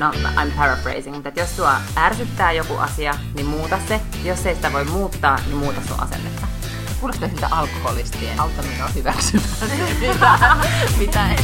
[0.00, 4.00] no I'm paraphrasing, mutta jos sua ärsyttää joku asia, niin muuta se.
[4.24, 6.46] Jos ei sitä voi muuttaa, niin muuta sun asennetta.
[7.00, 10.38] Kuulostaa siltä alkoholistien auta minua hyväksymään se, mitä,
[10.98, 11.38] mitä en.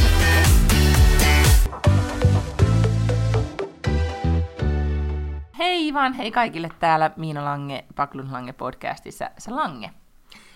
[5.57, 9.29] Hei vaan, hei kaikille täällä Miina Lange, Paklun Lange podcastissa.
[9.37, 9.91] Se Lange.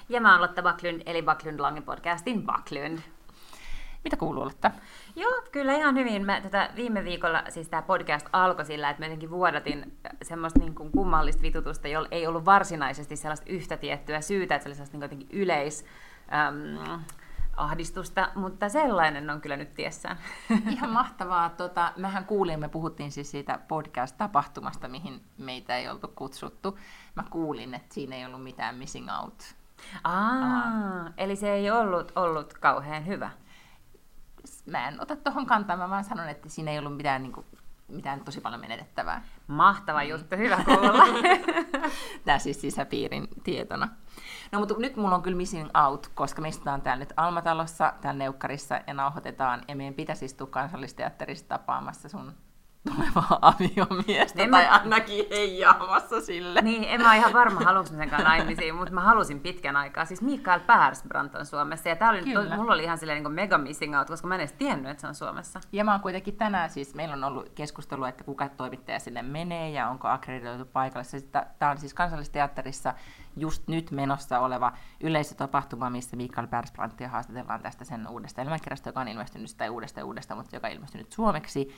[0.09, 2.99] Ja mä oon Lotta Baklund, eli Baklund Lange podcastin Baklund.
[4.03, 4.71] Mitä kuuluu Lotta?
[5.15, 6.25] Joo, kyllä ihan hyvin.
[6.25, 10.75] Mä, tätä viime viikolla siis tämä podcast alkoi sillä, että mä jotenkin vuodatin semmoista niin
[10.75, 14.97] kuin kummallista vitutusta, jolla ei ollut varsinaisesti sellaista yhtä tiettyä syytä, että se oli sellaista
[14.97, 15.85] niin jotenkin yleis...
[16.33, 17.03] Äm,
[17.57, 20.17] ahdistusta, mutta sellainen on kyllä nyt tiessään.
[20.71, 21.49] Ihan mahtavaa.
[21.49, 26.79] Tota, mehän kuulin, me puhuttiin siis siitä podcast-tapahtumasta, mihin meitä ei oltu kutsuttu.
[27.15, 29.55] Mä kuulin, että siinä ei ollut mitään missing out.
[30.03, 33.31] Aa, eli se ei ollut ollut kauhean hyvä.
[34.65, 37.45] Mä en ota tuohon kantaa, mä vaan sanon, että siinä ei ollut mitään, niin kuin,
[37.87, 39.23] mitään tosi paljon menetettävää.
[39.47, 41.05] Mahtava juttu, hyvä kuulla.
[42.25, 43.89] Tämä siis sisäpiirin tietona.
[44.51, 48.17] No mutta nyt mulla on kyllä missing out, koska me istutaan täällä nyt Almatalossa, täällä
[48.17, 49.61] Neukkarissa ja nauhoitetaan.
[49.67, 52.33] Ja meidän pitäisi istua kansallisteatterissa tapaamassa sun
[52.89, 54.69] tulevaa aviomiestä, en tai mä...
[54.71, 56.61] ainakin heijaamassa sille.
[56.61, 60.05] Niin, en mä ole ihan varma, haluanko sen kanssa naimisiin, mutta mä halusin pitkän aikaa.
[60.05, 63.57] Siis Mikael Persbrandt on Suomessa, ja tää oli, to, mulla oli ihan silleen niin mega
[63.57, 65.59] missing out, koska mä en edes tiennyt, että se on Suomessa.
[65.71, 69.69] Ja mä oon kuitenkin tänään, siis meillä on ollut keskustelua, että kuka toimittaja sinne menee,
[69.69, 71.21] ja onko akkreditoitu paikalle.
[71.59, 72.93] Tämä on siis kansallisteatterissa
[73.35, 79.07] just nyt menossa oleva yleisötapahtuma, missä Mikael Persbrandtia haastatellaan tästä sen uudesta elämänkirjasta, joka on
[79.07, 81.75] ilmestynyt, tai uudesta uudesta, mutta joka on ilmestynyt suomeksi.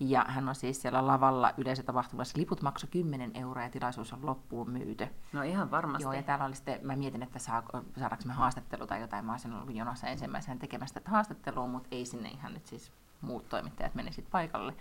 [0.00, 2.38] Ja hän on siis siellä lavalla yleisötapahtumassa.
[2.38, 5.08] Liput maksoi 10 euroa ja tilaisuus on loppuun myyty.
[5.32, 6.02] No ihan varmasti.
[6.02, 7.62] Joo, ja täällä oli sitten, mä mietin, että saa,
[7.96, 9.24] saadaanko me haastattelu tai jotain.
[9.24, 13.94] Mä olisin ollut jonossa ensimmäisenä tekemästä haastattelua, mutta ei sinne ihan nyt siis muut toimittajat
[13.94, 14.74] meni sitten paikalle.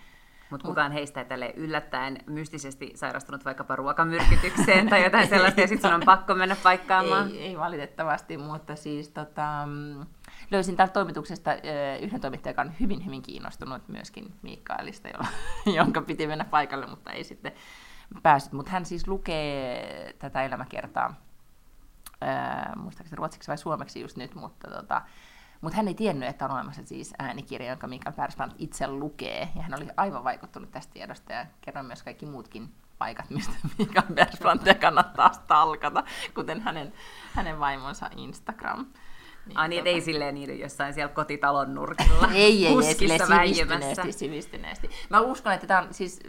[0.49, 5.89] Mutta kukaan heistä ei tälle yllättäen mystisesti sairastunut vaikkapa ruokamyrkytykseen tai jotain sellaista, ja sitten
[5.89, 7.31] sun on pakko mennä paikkaamaan.
[7.31, 9.67] Ei, ei valitettavasti, mutta siis tota,
[10.51, 11.51] löysin täältä toimituksesta
[12.01, 15.27] yhden toimittajan, joka on hyvin, hyvin kiinnostunut myöskin Mikaelista, jolla,
[15.77, 17.51] jonka piti mennä paikalle, mutta ei sitten
[18.23, 18.53] päässyt.
[18.53, 21.13] Mutta hän siis lukee tätä elämäkertaa,
[22.75, 25.01] muistaakseni ruotsiksi vai suomeksi just nyt, mutta tota,
[25.61, 29.49] mutta hän ei tiennyt, että on olemassa siis äänikirja, jonka Mikael Persbrandt itse lukee.
[29.55, 34.15] Ja hän oli aivan vaikuttunut tästä tiedosta ja kerroin myös kaikki muutkin paikat, mistä Mikael
[34.15, 36.03] Persbrandtia kannattaa stalkata,
[36.33, 36.93] kuten hänen,
[37.33, 38.85] hänen vaimonsa Instagram.
[39.45, 39.89] Niin, Ai niin, tota...
[39.89, 42.27] ei silleen niiden jossain siellä kotitalon nurkilla.
[42.33, 44.89] ei, ei, ei, sivistyneesti, sivistyneesti.
[45.09, 46.19] Mä uskon, että tämä on siis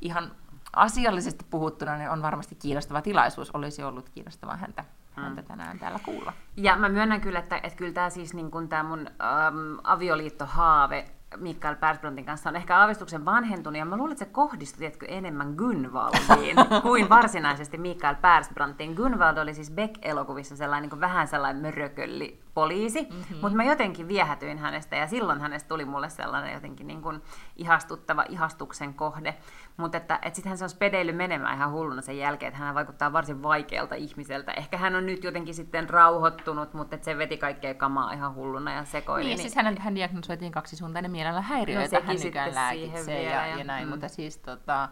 [0.00, 0.32] ihan
[0.72, 3.50] asiallisesti puhuttuna, niin on varmasti kiinnostava tilaisuus.
[3.50, 5.46] Olisi ollut kiinnostavaa häntä häntä mm.
[5.48, 6.32] tänään täällä kuulla.
[6.56, 11.04] Ja mä myönnän kyllä, että, että kyllä tämä siis niin kun tämä mun äm, avioliittohaave
[11.36, 15.54] Mikael Persbrandtin kanssa on ehkä aavistuksen vanhentunut, ja mä luulen, että se kohdistui tietkö, enemmän
[15.54, 18.94] Gunvaldiin kuin varsinaisesti Mikael Persbrandtin.
[18.94, 23.36] Gunvald oli siis Beck-elokuvissa sellainen niin vähän sellainen mörökölli poliisi, mm-hmm.
[23.40, 27.22] mutta mä jotenkin viehätyin hänestä, ja silloin hänestä tuli mulle sellainen jotenkin niin kuin
[27.56, 29.34] ihastuttava ihastuksen kohde.
[29.76, 32.74] Mutta että, että sitten hän se on spedeily menemään ihan hulluna sen jälkeen, että hän
[32.74, 34.52] vaikuttaa varsin vaikealta ihmiseltä.
[34.52, 38.74] Ehkä hän on nyt jotenkin sitten rauhoittunut, mutta että se veti kaikkea kamaa ihan hulluna
[38.74, 39.24] ja sekoili.
[39.24, 39.42] Niin, niin...
[39.42, 43.86] siis hän, hän diagnosoitiin kaksisuuntainen mielellä häiriö, no, hän nykyään lääkitsee ja, ja, ja näin,
[43.86, 43.90] mm.
[43.90, 44.88] mutta siis tota,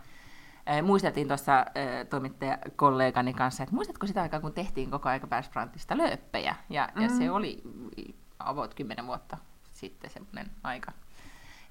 [0.83, 1.67] muisteltiin tuossa
[2.11, 7.03] toimittajakollegani kanssa, että muistatko sitä aikaa, kun tehtiin koko aika Persbrandtista lööppejä, ja, mm.
[7.03, 7.35] ja se mm.
[7.35, 7.63] oli
[8.39, 9.39] about kymmenen vuotta
[9.73, 10.93] sitten semmoinen aika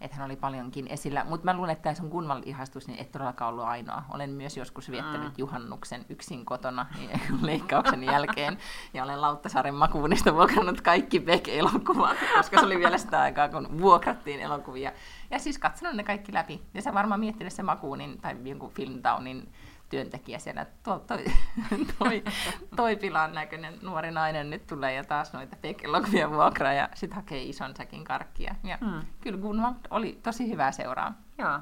[0.02, 1.26] että hän oli paljonkin esillä.
[1.30, 4.04] Mutta mä luulen, että tämä sun Gunval-ihastus niin et todellakaan ollut ainoa.
[4.10, 5.34] Olen myös joskus viettänyt mm.
[5.38, 8.58] juhannuksen yksin kotona niin leikkauksen jälkeen.
[8.94, 14.40] Ja olen Lauttasaaren makuunista vuokrannut kaikki Beck-elokuvat, koska se oli vielä sitä aikaa, kun vuokrattiin
[14.40, 14.92] elokuvia.
[15.32, 16.62] Ja siis katsonut ne kaikki läpi.
[16.74, 19.50] Ja sä varmaan miettinyt se makuunin tai jonkun Filmtownin
[19.90, 21.26] työntekijä siellä, tuo, toi,
[22.00, 22.24] toi,
[22.76, 27.44] toi pilan näköinen nuori nainen nyt tulee ja taas noita pekelokuvia vuokraa ja sitten hakee
[27.44, 28.56] ison säkin karkkia.
[28.64, 29.02] Ja mm.
[29.22, 31.14] kyllä Gunvald oli tosi hyvää seuraa.
[31.38, 31.60] Joo.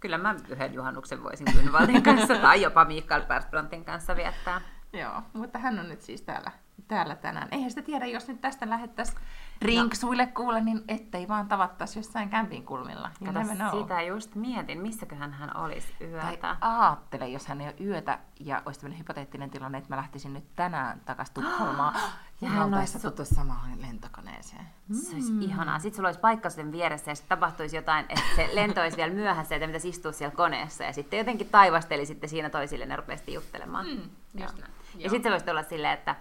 [0.00, 4.60] Kyllä mä yhden juhannuksen voisin Gunvaldin kanssa tai jopa Mikael Persbrandtin kanssa viettää.
[4.92, 6.50] Joo, mutta hän on nyt siis täällä,
[6.88, 7.48] täällä tänään.
[7.50, 9.18] Eihän sitä tiedä, jos nyt tästä lähettäisiin
[9.62, 10.32] rinksuille no.
[10.34, 13.10] kuule, niin ettei vaan tavattaisi jossain kämpin kulmilla.
[13.24, 13.40] Kato,
[13.80, 16.36] sitä just mietin, missäköhän hän olisi yötä.
[16.40, 20.32] Tai aattele, jos hän ei ole yötä, ja olisi tämmöinen hypoteettinen tilanne, että mä lähtisin
[20.32, 21.94] nyt tänään takaisin Tukholmaan,
[22.40, 24.66] ja hän olisi tuttu samaan lentokoneeseen.
[24.92, 25.42] Se olisi mm.
[25.42, 25.78] ihanaa.
[25.78, 29.12] Sitten sulla olisi paikka sen vieressä, ja sitten tapahtuisi jotain, että se lento olisi vielä
[29.12, 33.34] myöhässä, että mitä istua siellä koneessa, ja sitten jotenkin taivasteli sitten siinä toisille, ne rupesi
[33.34, 33.86] juttelemaan.
[33.86, 34.02] Mm,
[34.40, 34.66] just ja,
[34.98, 36.16] ja sitten se voisi olla silleen, että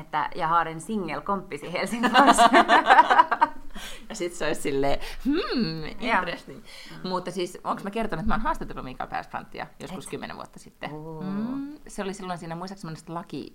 [0.00, 2.38] että ja Haaren single komppisi Helsingfors.
[4.08, 6.58] ja sitten se olisi silleen, hmm, interesting.
[6.58, 7.02] Yeah.
[7.04, 7.08] Mm.
[7.08, 10.90] Mutta siis, onko mä kertonut, että mä oon haastatellut Mikael Persbrandtia joskus kymmenen vuotta sitten.
[11.22, 13.52] Mm, se oli silloin siinä, muistaakseni laki,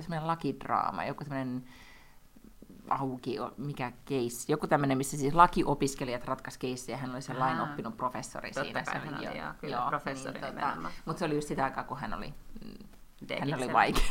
[0.00, 1.64] semmoinen lakidraama, joku semmoinen
[2.90, 7.96] auki, mikä case, joku tämmöinen, missä siis lakiopiskelijat ratkaisi keissejä, hän oli se lain oppinut
[7.96, 8.82] professori Totta siinä.
[8.82, 11.84] Kai hän oli, joo, kyllä, joo, professori niin, tota, Mutta se oli just sitä aikaa,
[11.84, 12.34] kun hän oli
[13.40, 14.02] hän oli vaikea.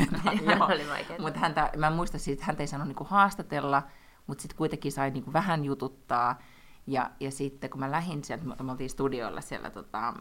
[0.46, 1.20] hän oli vaikea.
[1.20, 3.84] Mutta häntä, mä muistan että hän ei saanut niinku haastatella,
[4.28, 6.40] mutta sitten kuitenkin sai niinku vähän jututtaa.
[6.88, 10.14] Ja, ja sitten kun mä lähdin sieltä, me oltiin studioilla siellä tota,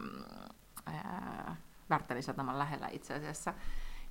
[1.89, 3.53] Värtälin sataman lähellä itse asiassa,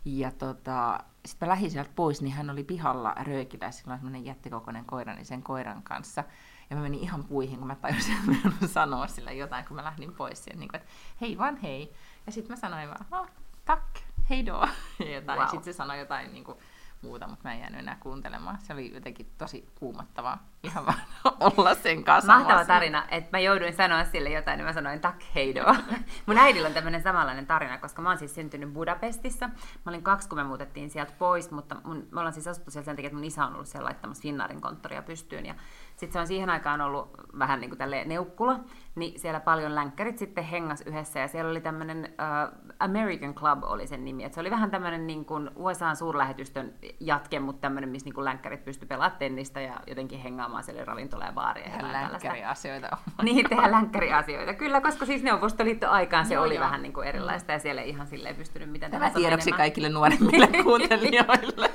[0.05, 4.25] ja tota, sitten mä lähdin sieltä pois, niin hän oli pihalla röökillä, sillä on semmoinen
[4.25, 6.25] jättikokoinen koira, niin sen koiran kanssa.
[6.71, 9.85] Ja mä menin ihan puihin, kun mä tajusin, että mä sanoa sillä jotain, kun mä
[9.85, 10.45] lähdin pois.
[10.45, 11.93] Siihen, niin kuin, että hei vaan hei.
[12.27, 13.27] Ja sitten mä sanoin vaan, no,
[13.65, 13.85] tack,
[14.31, 14.69] hei do.
[14.99, 15.39] Ja jotain.
[15.39, 15.49] Wow.
[15.49, 16.59] sitten se sanoi jotain niin kuin,
[17.03, 18.59] muuta, mutta mä en jäänyt enää kuuntelemaan.
[18.61, 21.01] Se oli jotenkin tosi kuumottavaa ihan vaan
[21.57, 22.33] olla sen kanssa.
[22.33, 25.65] Mahtava tarina, että mä jouduin sanoa sille jotain, niin mä sanoin tak heido.
[26.27, 29.49] Mun äidillä on tämmöinen samanlainen tarina, koska mä oon siis syntynyt Budapestissa.
[29.49, 32.85] Mä olin kaksi, kun me muutettiin sieltä pois, mutta mun, me ollaan siis asuttu siellä
[32.85, 35.47] sen takia, että mun isä on ollut siellä laittamassa Finnaarin konttoria pystyyn.
[35.47, 35.55] Ja
[35.97, 38.61] sitten se on siihen aikaan ollut vähän niin kuin neukkula,
[38.95, 43.87] niin siellä paljon länkkärit sitten hengas yhdessä ja siellä oli tämmöinen uh, American Club oli
[43.87, 44.25] sen nimi.
[44.25, 48.65] Et se oli vähän tämmöinen niin kuin USA-suurlähetystön jatke, mutta tämmöinen, missä niin kuin länkkärit
[48.65, 51.65] pysty pelaamaan tennistä ja jotenkin hengaamaan siellä ravintola ja baaria.
[51.65, 52.97] Tehdä länkkäriasioita.
[53.23, 54.55] niin, tehdä länkkäriasioita.
[54.55, 56.65] Kyllä, koska siis Neuvostoliitto aikaan se joo, oli joo.
[56.65, 59.59] vähän niin kuin erilaista ja siellä ei ihan silleen pystynyt mitään Tämä tiedoksi menemään.
[59.59, 61.71] kaikille nuoremmille kuuntelijoille.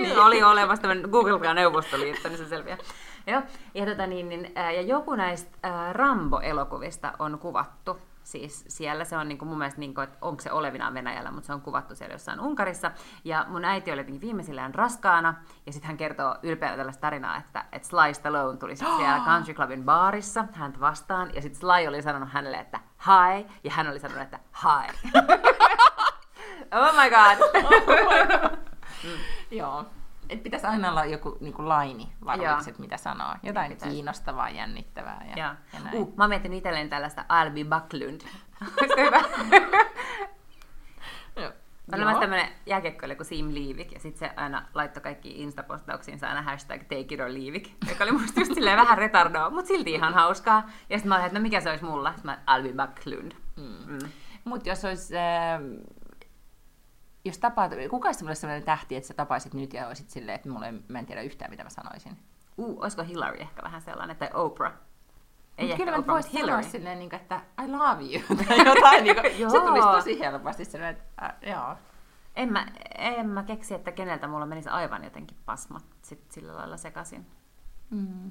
[0.00, 2.78] niin, oli olemassa tämmöinen Google Neuvostoliitto, niin se selviää.
[3.26, 3.42] Joo,
[3.74, 7.98] ja, tota niin, niin, ja joku näistä ää, Rambo-elokuvista on kuvattu.
[8.22, 11.30] Siis siellä se on niin kuin mun mielestä, niin kuin, että onko se olevinaan Venäjällä,
[11.30, 12.90] mutta se on kuvattu siellä jossain Unkarissa.
[13.24, 15.34] Ja mun äiti oli jotenkin viimeisillään raskaana,
[15.66, 19.54] ja sitten hän kertoo ylpeänä tällaista tarinaa, että, että Sly Stallone tuli sit siellä Country
[19.54, 24.00] Clubin baarissa häntä vastaan, ja sitten Sly oli sanonut hänelle, että hi, ja hän oli
[24.00, 25.10] sanonut, että hi.
[26.80, 27.62] oh my god.
[27.64, 28.50] oh my god.
[29.04, 29.10] mm.
[29.50, 29.84] Joo
[30.28, 33.34] et pitäisi aina olla joku niin kuin laini varoiksi, että mitä sanoo.
[33.42, 35.56] Jotain niin kiinnostavaa, jännittävää ja, ja.
[35.72, 35.96] ja näin.
[35.96, 38.20] Uh, mä oon miettinyt itselleen tällaista Albi Backlund.
[39.00, 39.20] Hyvä?
[41.92, 46.42] On olemassa tämmöinen jääkiekkoille kuin Sim Liivik, ja sitten se aina laittoi kaikki Insta-postauksiinsa aina
[46.42, 50.14] hashtag take it or leave joka oli musta just silleen vähän retardoa, mutta silti ihan
[50.14, 50.70] hauskaa.
[50.90, 52.12] Ja sitten mä olin, että no mikä se olisi mulla?
[52.12, 53.32] Sitten mä Albi Backlund.
[53.56, 53.92] Mm.
[53.92, 53.98] Mm.
[54.44, 55.60] Mutta jos olisi äh,
[57.26, 60.74] jos tapaat, kuka olisi sellainen tähti, että sä tapaisit nyt ja olisit silleen, että mulle,
[60.88, 62.16] mä en tiedä yhtään, mitä mä sanoisin?
[62.56, 64.72] Uh, olisiko Hillary ehkä vähän sellainen, tai Oprah?
[65.58, 69.04] Ei Mut kyllä mä voisin sanoa silleen, niin kuin, että I love you, tai jotain.
[69.04, 71.76] niin kuin, se tulisi tosi helposti sellainen, että äh, joo.
[72.36, 72.66] En mä,
[72.98, 77.26] en mä keksi, että keneltä mulla menisi aivan jotenkin pasmat sit sillä lailla sekaisin.
[77.90, 78.30] Mm.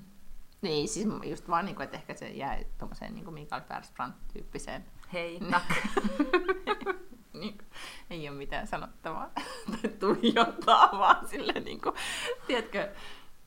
[0.62, 4.86] Niin, siis just vaan, niin kuin, että ehkä se jää tuommoiseen niin Mikael Persbrandt-tyyppiseen.
[5.14, 5.64] Hei, tak.
[7.40, 7.58] niin,
[8.10, 9.30] ei ole mitään sanottavaa
[9.72, 11.96] tai tuijottaa, vaan silleen niin kuin,
[12.48, 12.90] tiedätkö,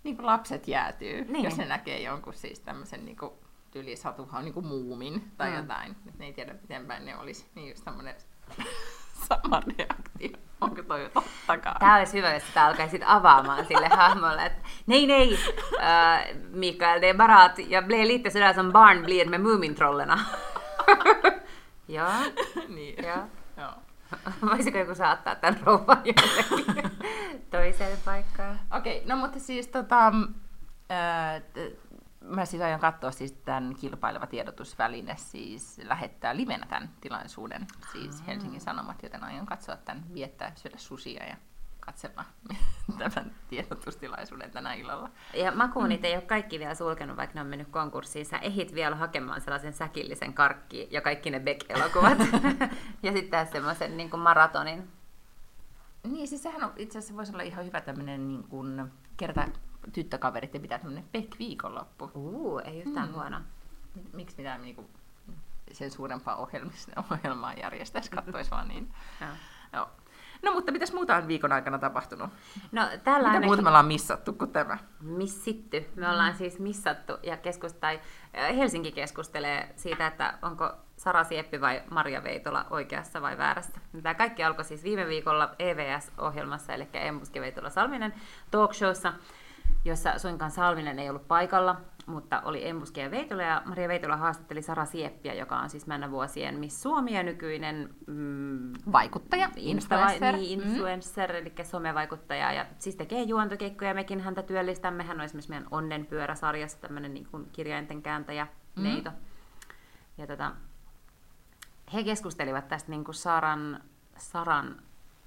[0.03, 1.45] niin kuin lapset jäätyy, niin.
[1.45, 3.33] jos ne näkee jonkun siis tämmöisen niin kuin,
[3.71, 5.57] tyli satuhan niin kuin muumin tai mm.
[5.57, 8.15] jotain, että ne ei tiedä miten päin ne olisi, niin just tämmöinen
[9.29, 10.39] sama reaktio.
[10.61, 11.77] Onko toi tottakaan?
[11.81, 15.39] Tämä olisi hyvä, jos sitä alkaisit avaamaan sille hahmolle, että nej, nej,
[15.81, 20.19] äh, Mikael, det är bara att jag blev lite sådär som barn blir med Mumintrollerna.
[21.89, 22.11] ja.
[22.69, 23.05] niin.
[23.05, 23.29] ja.
[23.59, 23.75] Joo.
[24.51, 26.91] Voisiko joku saattaa tämän rouvan jollekin
[27.51, 28.61] toiseen paikkaan?
[28.77, 30.13] Okei, okay, no mutta siis tota,
[30.89, 31.41] ää,
[32.21, 38.61] mä siis aion katsoa siis tämän kilpaileva tiedotusväline, siis lähettää livenä tämän tilaisuuden, siis Helsingin
[38.61, 41.37] Sanomat, joten aion katsoa tämän, viettää, syödä susia ja
[41.89, 42.25] katsella
[42.99, 45.11] tämän tiedotustilaisuuden tänä illalla.
[45.35, 46.05] Ja makuunit mm.
[46.05, 48.27] ei ole kaikki vielä sulkenut, vaikka ne on mennyt konkurssiin.
[48.27, 52.19] Sä ehit vielä hakemaan sellaisen säkillisen karkki ja kaikki ne Beck-elokuvat.
[53.03, 54.91] ja sitten semmoisen niin maratonin.
[56.05, 59.49] Niin, siis sehän on, itse asiassa voisi olla ihan hyvä tämmöinen niin kuin, kerta
[59.93, 62.11] tyttökaverit ja pitää tämmöinen Beck-viikonloppu.
[62.15, 63.15] Uu, ei yhtään mm.
[63.15, 63.41] huono.
[64.13, 64.89] Miksi mitään niin kuin,
[65.73, 66.37] sen suurempaa
[67.11, 68.95] ohjelmaa järjestäisi, katsoisi vaan niin.
[69.73, 69.89] Joo.
[70.43, 72.31] No mutta mitäs muuta on viikon aikana tapahtunut?
[72.73, 74.79] No, tällä Mitä muuta me ollaan missattu kuin tämä?
[75.01, 75.91] Missitty.
[75.97, 76.39] Me ollaan mm.
[76.39, 78.01] siis missattu ja keskust, tai
[78.57, 83.81] Helsinki keskustelee siitä, että onko Sara Sieppi vai Maria Veitola oikeassa vai väärässä.
[84.03, 88.15] Tämä kaikki alkoi siis viime viikolla EVS-ohjelmassa, eli Embuski Veitola Salminen
[88.51, 89.13] talkshowssa,
[89.85, 94.63] jossa suinkaan Salminen ei ollut paikalla, mutta oli Embuske ja Veitola, ja Maria Veitola haastatteli
[94.63, 100.61] Sara Sieppiä, joka on siis mennä vuosien Miss Suomi ja nykyinen mm, vaikuttaja, influencer, niin,
[100.61, 101.39] influencer mm.
[101.39, 107.15] eli somevaikuttaja, ja siis tekee juontokeikkoja, mekin häntä työllistämme, hän on esimerkiksi meidän Onnenpyörä-sarjassa tämmöinen
[107.15, 108.47] niin kuin kirjainten kääntäjä,
[108.77, 108.83] mm.
[108.83, 109.11] neito.
[110.19, 110.53] Ja tota,
[111.95, 113.81] he keskustelivat tästä niin kuin Saran,
[114.17, 114.83] Saran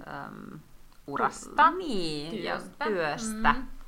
[0.08, 0.60] äm,
[1.08, 2.86] urasta, niin, työstä.
[2.86, 3.54] Ja työstä.
[3.54, 3.81] Mm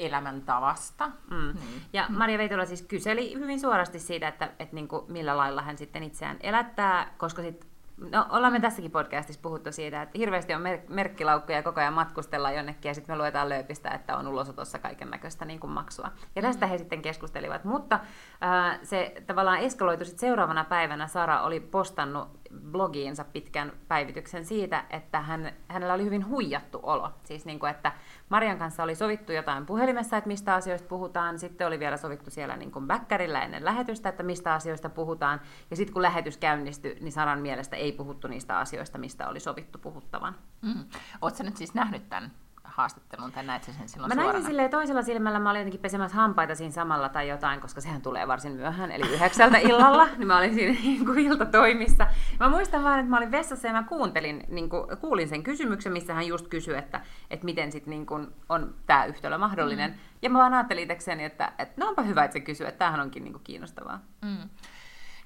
[0.00, 1.06] elämäntavasta.
[1.30, 1.36] Mm.
[1.36, 1.82] Niin.
[1.92, 5.78] Ja Maria Veitola siis kyseli hyvin suorasti siitä, että, että niin kuin millä lailla hän
[5.78, 7.66] sitten itseään elättää, koska sit,
[8.12, 12.56] no, ollaan me tässäkin podcastissa puhuttu siitä, että hirveästi on mer- merkkilaukkuja koko ajan matkustellaan
[12.56, 16.08] jonnekin ja sitten me luetaan lööpistä, että on ulosotossa kaiken näköistä niin kuin maksua.
[16.36, 16.70] Ja tästä mm.
[16.70, 18.00] he sitten keskustelivat, mutta
[18.42, 22.39] äh, se tavallaan eskaloitu sitten seuraavana päivänä Sara oli postannut
[22.70, 27.10] blogiinsa pitkän päivityksen siitä, että hän, hänellä oli hyvin huijattu olo.
[27.24, 27.92] Siis niin kuin, että
[28.28, 31.38] Marian kanssa oli sovittu jotain puhelimessa, että mistä asioista puhutaan.
[31.38, 35.40] Sitten oli vielä sovittu siellä niin kuin bäkkärillä ennen lähetystä, että mistä asioista puhutaan.
[35.70, 39.78] Ja sitten kun lähetys käynnistyi, niin Saran mielestä ei puhuttu niistä asioista, mistä oli sovittu
[39.78, 40.34] puhuttavan.
[40.62, 40.84] Mm.
[41.22, 42.32] Oletko nyt siis nähnyt tämän
[42.70, 46.54] haastattelun, tai näit sen silloin Mä näin sen toisella silmällä, mä olin jotenkin pesemässä hampaita
[46.54, 50.54] siinä samalla tai jotain, koska sehän tulee varsin myöhään, eli yhdeksältä illalla, niin mä olin
[50.54, 52.06] siinä niin kuin iltatoimissa.
[52.40, 55.92] Mä muistan vaan, että mä olin vessassa ja mä kuuntelin, niin kuin, kuulin sen kysymyksen,
[55.92, 57.00] missä hän just kysyi, että,
[57.30, 59.90] että miten sit niin kuin on tämä yhtälö mahdollinen.
[59.90, 59.96] Mm.
[60.22, 63.00] Ja mä vaan ajattelin itsekseni, että, että no onpa hyvä, että se kysyy, että tämähän
[63.00, 64.00] onkin niin kuin kiinnostavaa.
[64.22, 64.48] Mm.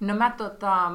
[0.01, 0.91] No mä tota,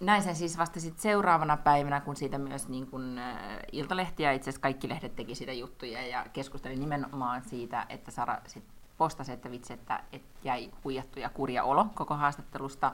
[0.00, 4.32] näin sen siis vasta sit seuraavana päivänä, kun siitä myös niin kun, äh, Iltalehti ja
[4.32, 8.64] itse asiassa kaikki lehdet teki siitä juttuja ja keskusteli nimenomaan siitä, että Sara sit
[8.98, 12.92] postasi, että vitsi, että, että jäi huijattu ja kurja olo koko haastattelusta.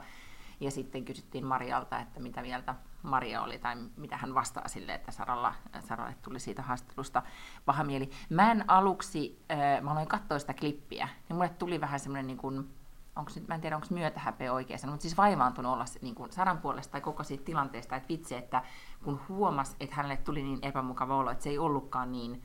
[0.59, 5.11] Ja sitten kysyttiin Marialta, että mitä mieltä Maria oli tai mitä hän vastaa sille, että
[5.11, 7.23] Saralla, Saralle tuli siitä haastattelusta
[7.65, 8.09] paha mieli.
[8.29, 12.37] Mä en aluksi, äh, mä aloin katsoa sitä klippiä, niin mulle tuli vähän semmoinen niin
[12.37, 12.69] kuin,
[13.17, 16.57] onko nyt, mä en tiedä onko myötähäpeä oikein mutta siis vaivaantunut olla niin kuin Saran
[16.57, 18.63] puolesta tai koko siitä tilanteesta, että vitsi, että
[19.03, 22.43] kun huomasi, että hänelle tuli niin epämukava olo, että se ei ollutkaan niin,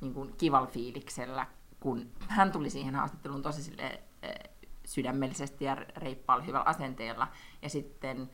[0.00, 1.46] niin kuin kival fiiliksellä,
[1.80, 4.54] kun hän tuli siihen haastatteluun tosi sille, äh,
[4.86, 7.28] sydämellisesti ja reippaalla hyvällä asenteella,
[7.62, 8.30] ja sitten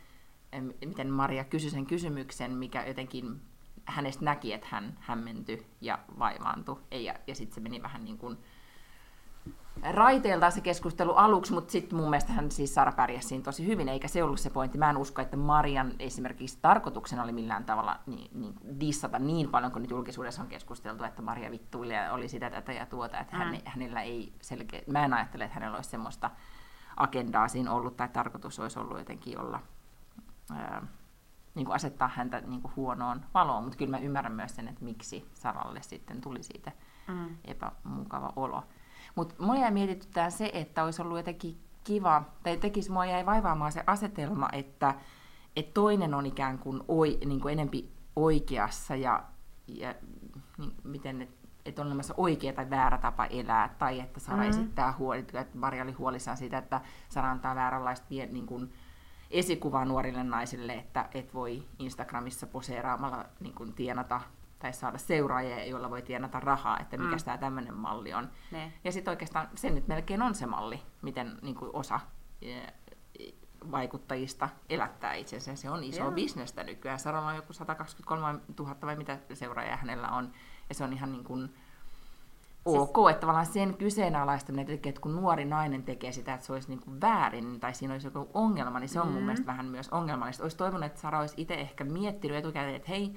[0.87, 3.41] miten Maria kysyi sen kysymyksen, mikä jotenkin
[3.85, 8.39] hänestä näki, että hän hämmentyi ja vaivaantui, ja, ja sitten se meni vähän niin kuin,
[9.83, 13.89] raiteiltaan se keskustelu aluksi, mutta sitten mun mielestä hän siis Sara pärjäsi siinä tosi hyvin,
[13.89, 14.79] eikä se ollut se pointti.
[14.79, 19.73] Mä en usko, että Marian esimerkiksi tarkoituksena oli millään tavalla niin, niin, dissata niin paljon,
[19.73, 23.37] kun nyt julkisuudessa on keskusteltu, että Maria vittuili ja oli sitä tätä ja tuota, että
[23.37, 23.61] hän, mm.
[23.65, 26.31] hänellä ei selkeä, mä en ajattele, että hänellä olisi semmoista
[26.97, 29.61] agendaa siinä ollut tai tarkoitus olisi ollut jotenkin olla,
[30.55, 30.87] ää,
[31.55, 34.85] niin kuin asettaa häntä niin kuin huonoon valoon, mutta kyllä mä ymmärrän myös sen, että
[34.85, 36.73] miksi Saralle sitten tuli siitä
[37.09, 37.37] mm.
[37.45, 38.65] epämukava olo.
[39.17, 43.73] Mutta mua jäi mietityttää se, että olisi ollut jotenkin kiva, tai tekisi mua jäi vaivaamaan
[43.73, 44.95] se asetelma, että,
[45.57, 49.25] että toinen on ikään kuin, oi, niin kuin enempi oikeassa ja,
[49.67, 49.95] ja
[50.59, 54.51] niin, miten, että että on olemassa oikea tai väärä tapa elää, tai että Sara mm-hmm.
[54.51, 58.73] esittää huoli, että Maria oli huolissaan siitä, että Sara antaa vääränlaista niin kuin,
[59.31, 64.21] esikuvaa nuorille naisille, että et voi Instagramissa poseeraamalla niin kuin, tienata
[64.59, 67.25] tai saada seuraajia, joilla voi tienata rahaa, että mikä mm.
[67.25, 68.31] tämä tämmöinen malli on.
[68.51, 68.73] Ne.
[68.85, 72.01] Ja sitten oikeastaan se nyt melkein on se malli, miten niin kuin osa
[72.43, 72.61] e,
[73.71, 75.55] vaikuttajista elättää itsensä.
[75.55, 76.11] Se on iso Joo.
[76.11, 76.99] bisnestä nykyään.
[76.99, 80.33] Saralla on joku 123 000 vai mitä seuraajia hänellä on.
[80.69, 81.55] Ja se on ihan niin kuin
[82.65, 83.11] ok, siis...
[83.11, 87.01] että tavallaan sen kyseenalaistaminen, että kun nuori nainen tekee sitä, että se olisi niin kuin
[87.01, 89.13] väärin tai siinä olisi joku ongelma, niin se on mm.
[89.13, 90.43] mun mielestä vähän myös ongelmallista.
[90.43, 93.17] Olisi toivonut, että Sara olisi itse ehkä miettinyt etukäteen, että hei,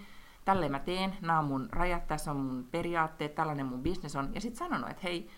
[0.50, 4.30] tälle mä teen, nämä on mun rajat, tässä on mun periaatteet, tällainen mun business on.
[4.36, 5.30] Ja sitten sanonut, että hei,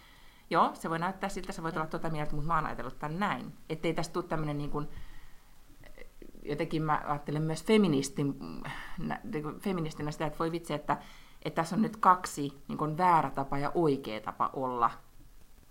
[0.50, 3.20] joo, se voi näyttää siltä, se voi olla tuota mieltä, mutta mä oon ajatellut tämän
[3.20, 3.53] näin.
[3.70, 4.88] Että ei tästä tule tämmöinen niin kuin,
[6.44, 8.36] jotenkin mä ajattelen myös feministin,
[9.00, 10.98] niin feministinä sitä, että voi vitsi, että,
[11.46, 14.91] että tässä on nyt kaksi niin kuin väärä tapa ja oikea tapa olla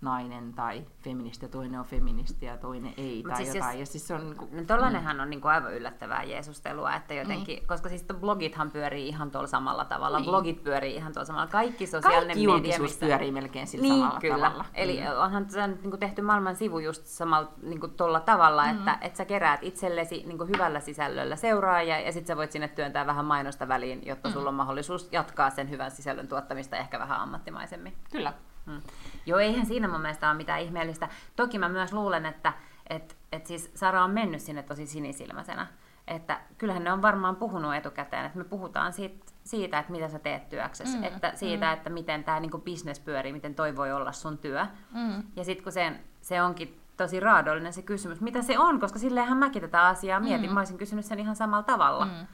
[0.01, 3.79] nainen tai feministi ja toinen on feministi ja toinen ei Mut tai siis jotain.
[3.79, 5.21] Jos, ja siis se on, niin kuin, no tollainenhan mm.
[5.21, 7.67] on niin kuin aivan yllättävää jeesustelua, että jotenkin, niin.
[7.67, 10.29] koska siis blogithan pyörii ihan tuolla samalla tavalla, niin.
[10.29, 13.05] blogit pyörii ihan tuolla samalla, kaikki sosiaalinen kaikki media, missä...
[13.05, 14.35] pyörii melkein sillä niin, samalla kyllä.
[14.35, 14.65] tavalla.
[14.73, 15.17] Eli mm.
[15.17, 18.69] onhan se niin kuin tehty maailman sivu just samalla niin kuin tuolla tavalla, mm.
[18.69, 22.67] että, että sä keräät itsellesi niin kuin hyvällä sisällöllä seuraajia ja sitten sä voit sinne
[22.67, 24.33] työntää vähän mainosta väliin, jotta mm.
[24.33, 27.93] sulla on mahdollisuus jatkaa sen hyvän sisällön tuottamista ehkä vähän ammattimaisemmin.
[28.11, 28.33] Kyllä.
[28.65, 28.81] Mm.
[29.25, 31.09] Joo, eihän siinä mun mielestä ole mitään ihmeellistä.
[31.35, 32.53] Toki mä myös luulen, että
[32.89, 35.67] et, et siis Sara on mennyt sinne tosi sinisilmäisenä.
[36.07, 40.19] Että kyllähän ne on varmaan puhunut etukäteen, että me puhutaan siitä siitä, että mitä sä
[40.19, 41.73] teet työksessä, mm, että siitä, mm.
[41.73, 44.65] että miten tämä niinku business pyörii, miten toi voi olla sun työ.
[44.93, 45.23] Mm.
[45.35, 49.37] Ja sitten kun se, se onkin tosi raadollinen se kysymys, mitä se on, koska silleenhän
[49.37, 50.53] mäkin tätä asiaa mietin, mm.
[50.53, 52.05] mä olisin kysynyt sen ihan samalla tavalla.
[52.05, 52.27] Mm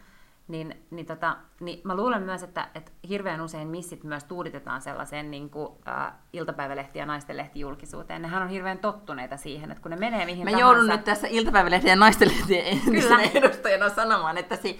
[0.47, 5.31] niin, niin, tota, niin mä luulen myös, että, että hirveän usein missit myös tuuditetaan sellaiseen
[5.31, 8.21] niin kuin, äh, iltapäivälehti- ja naistenlehti julkisuuteen.
[8.21, 10.73] Nehän on hirveän tottuneita siihen, että kun ne menee mihin Mä tahansa...
[10.73, 12.81] joudun nyt tässä iltapäivälehti- ja naistenlehtien
[13.33, 14.79] edustajana sanomaan, että si-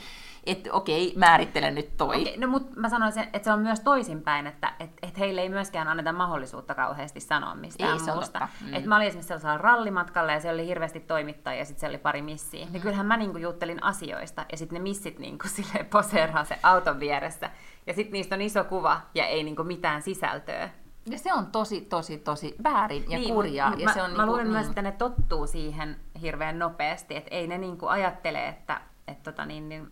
[0.51, 2.21] että okei, määrittelen nyt toi.
[2.21, 5.49] Okei, no mutta mä sanoisin, että se on myös toisinpäin, että et, et heille ei
[5.49, 8.47] myöskään anneta mahdollisuutta kauheasti sanoa mistään ei, muusta.
[8.65, 8.73] Mm.
[8.73, 11.97] Et mä olin esimerkiksi sellaisella rallimatkalla ja se oli hirveästi toimittajia ja sitten se oli
[11.97, 12.65] pari missiä.
[12.65, 12.71] Mm.
[12.71, 16.99] Niin kyllähän mä niinku juttelin asioista ja sitten ne missit niinku sille poseeraa se auton
[16.99, 17.49] vieressä.
[17.87, 20.69] Ja sitten niistä on iso kuva ja ei niinku mitään sisältöä.
[21.09, 23.73] Ja se on tosi, tosi, tosi väärin ja niin, kurjaa.
[23.77, 24.53] Ja mä, se on mä niinku, luulen niin.
[24.53, 29.45] myös, että ne tottuu siihen hirveän nopeasti, että ei ne niinku ajattele, että et tota
[29.45, 29.91] niin, niin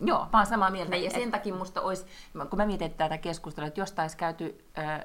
[0.00, 0.96] Joo, vaan samaa mieltä.
[0.96, 2.06] Ja sen takia musta olisi,
[2.50, 5.00] kun mä mietin tätä keskustelua, että jos olisi käyty äh,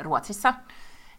[0.00, 0.54] Ruotsissa,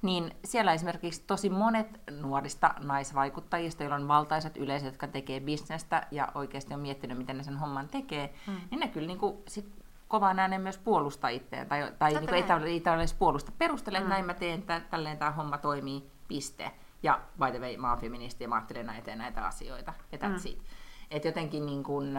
[0.01, 1.87] niin siellä esimerkiksi tosi monet
[2.21, 7.43] nuorista naisvaikuttajista, joilla on valtaisat yleisöt, jotka tekee bisnestä ja oikeasti on miettinyt, miten ne
[7.43, 8.55] sen homman tekee, hmm.
[8.71, 9.69] niin ne kyllä niin kuin sit
[10.07, 13.51] kovaan äänen myös puolustaa itseään, tai, tai niin kuin ei, ei tarvitse puolusta.
[13.57, 14.13] Perustele, että hmm.
[14.13, 16.71] näin mä teen, että tälleen tämä homma toimii, piste.
[17.03, 19.93] Ja by the way, mä oon feministi ja mä ajattelen näitä näitä asioita.
[20.11, 20.65] Ja that's hmm.
[21.15, 22.17] Että jotenkin niin kuin,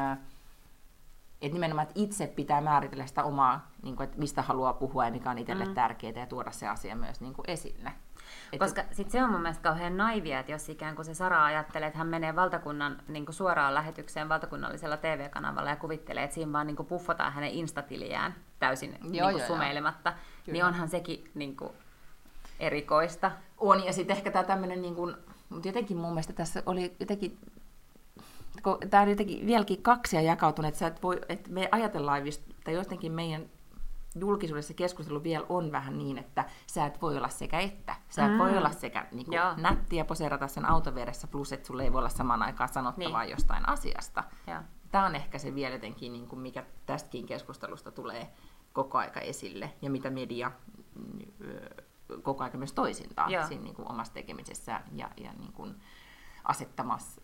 [1.42, 5.10] että nimenomaan että itse pitää määritellä sitä omaa, niin kuin, että mistä haluaa puhua ja
[5.10, 5.74] mikä on itselle mm.
[5.74, 7.92] tärkeää ja tuoda se asia myös niin kuin esille.
[8.52, 11.44] Et Koska sitten se on mun mielestä kauhean naivia, että jos ikään kuin se Sara
[11.44, 16.52] ajattelee, että hän menee valtakunnan niin kuin suoraan lähetykseen valtakunnallisella TV-kanavalla ja kuvittelee, että siinä
[16.52, 20.52] vaan niin kuin puffataan hänen instatiliään täysin joo, niin kuin joo, sumeilematta, joo.
[20.52, 21.72] niin onhan sekin niin kuin
[22.60, 23.30] erikoista.
[23.58, 25.16] On, ja sitten ehkä tämä tämmöinen, niin kuin,
[25.48, 27.38] mutta jotenkin mun mielestä tässä oli jotenkin
[28.90, 32.22] tämä on jotenkin vieläkin kaksia jakautunut, että, et voi, että me ajatellaan,
[32.64, 33.42] tai jotenkin meidän
[34.20, 37.96] julkisuudessa keskustelu vielä on vähän niin, että sä et voi olla sekä että.
[38.08, 38.38] Sä et mm.
[38.38, 41.92] voi olla sekä niin kuin, nätti ja poseerata sen auton vieressä, plus että sulle ei
[41.92, 43.30] voi olla samaan aikaan sanottavaa niin.
[43.30, 44.25] jostain asiasta.
[44.46, 44.62] Ja.
[44.90, 48.32] Tämä on ehkä se vielä jotenkin, niin kuin mikä tästäkin keskustelusta tulee
[48.72, 50.52] koko aika esille, ja mitä media
[52.22, 55.75] koko aika myös toisintaan siinä niin kuin omassa tekemisessä ja, ja niin kuin
[56.44, 57.20] asettamassa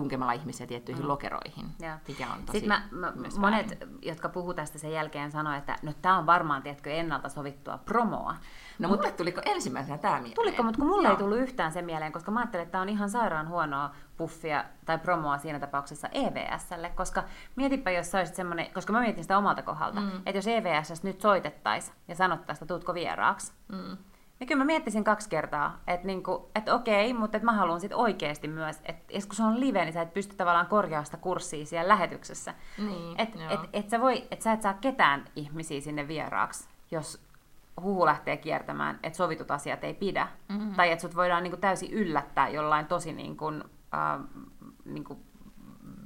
[0.00, 1.08] tunkemalla ihmisiä tiettyihin mm.
[1.08, 1.98] lokeroihin, ja.
[2.08, 3.98] mikä on tosi Sitten mä, mä, Monet, väärin.
[4.02, 8.36] jotka puhuu tästä sen jälkeen, sanoo, että no tämä on varmaan, tiedätkö, ennalta sovittua promoa.
[8.78, 10.34] No mutta mulle tuliko ensimmäisenä tämä mieleen?
[10.34, 11.12] Tuliko, mutta kun mulle Joo.
[11.12, 14.64] ei tullut yhtään se mieleen, koska mä ajattelin, että tämä on ihan sairaan huonoa puffia
[14.84, 17.24] tai promoa siinä tapauksessa EVSlle, koska
[17.56, 20.10] mietipä, jos sä olisit semmoinen, koska mä mietin sitä omalta kohdalta, mm.
[20.26, 23.96] että jos EVS nyt soitettaisiin ja sanottaisiin, että tuutko vieraaksi, mm
[24.40, 27.98] ja kyllä mä miettisin kaksi kertaa, että niinku, et okei, mutta et mä haluan sitten
[27.98, 31.66] oikeasti myös, että kun se on live, niin sä et pysty tavallaan korjaamaan sitä kurssia
[31.66, 32.54] siellä lähetyksessä.
[32.78, 37.22] Niin, että et, et sä, voi, et sä et saa ketään ihmisiä sinne vieraaksi, jos
[37.80, 40.28] huhu lähtee kiertämään, että sovitut asiat ei pidä.
[40.48, 40.74] Mm-hmm.
[40.74, 43.46] Tai että sut voidaan niinku täysin yllättää jollain tosi niinku,
[43.94, 44.20] äh,
[44.84, 45.18] niinku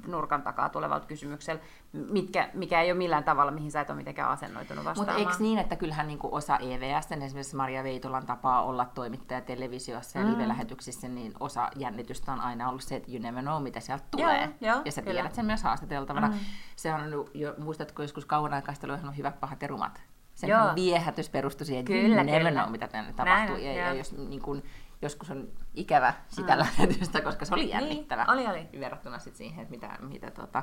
[0.06, 1.60] nurkan takaa tulevalta kysymyksellä,
[1.92, 5.16] mitkä, mikä ei ole millään tavalla, mihin sä et ole mitenkään asennoitunut vastaamaan.
[5.16, 10.18] Mutta eikö niin, että kyllähän niin osa EVS, esimerkiksi Maria Veitolan tapaa olla toimittaja televisiossa
[10.18, 10.32] ja mm.
[10.32, 14.40] live-lähetyksissä, niin osa jännitystä on aina ollut se, että you never know, mitä sieltä tulee.
[14.60, 15.14] Joo, joo, ja sä kyllä.
[15.14, 16.28] tiedät sen myös haastateltavana.
[16.28, 16.34] Mm.
[16.76, 17.00] Se on
[17.34, 20.02] jo, muistatko joskus kauan aikaista oli hyvät, pahat ja rumat?
[20.34, 20.74] Sen Joo.
[20.74, 22.60] viehätys perustui siihen, että kyllä, never kyllä.
[22.60, 23.56] know, mitä tänne tapahtuu.
[23.56, 24.62] Näin, ja, ja jos niin kun,
[25.04, 26.58] joskus on ikävä sitä mm.
[26.58, 28.24] lähetystä, koska se oli niin, jännittävä.
[28.24, 28.80] Niin, oli, oli.
[28.80, 30.62] Verrattuna sit siihen, että mitä, mitä tota,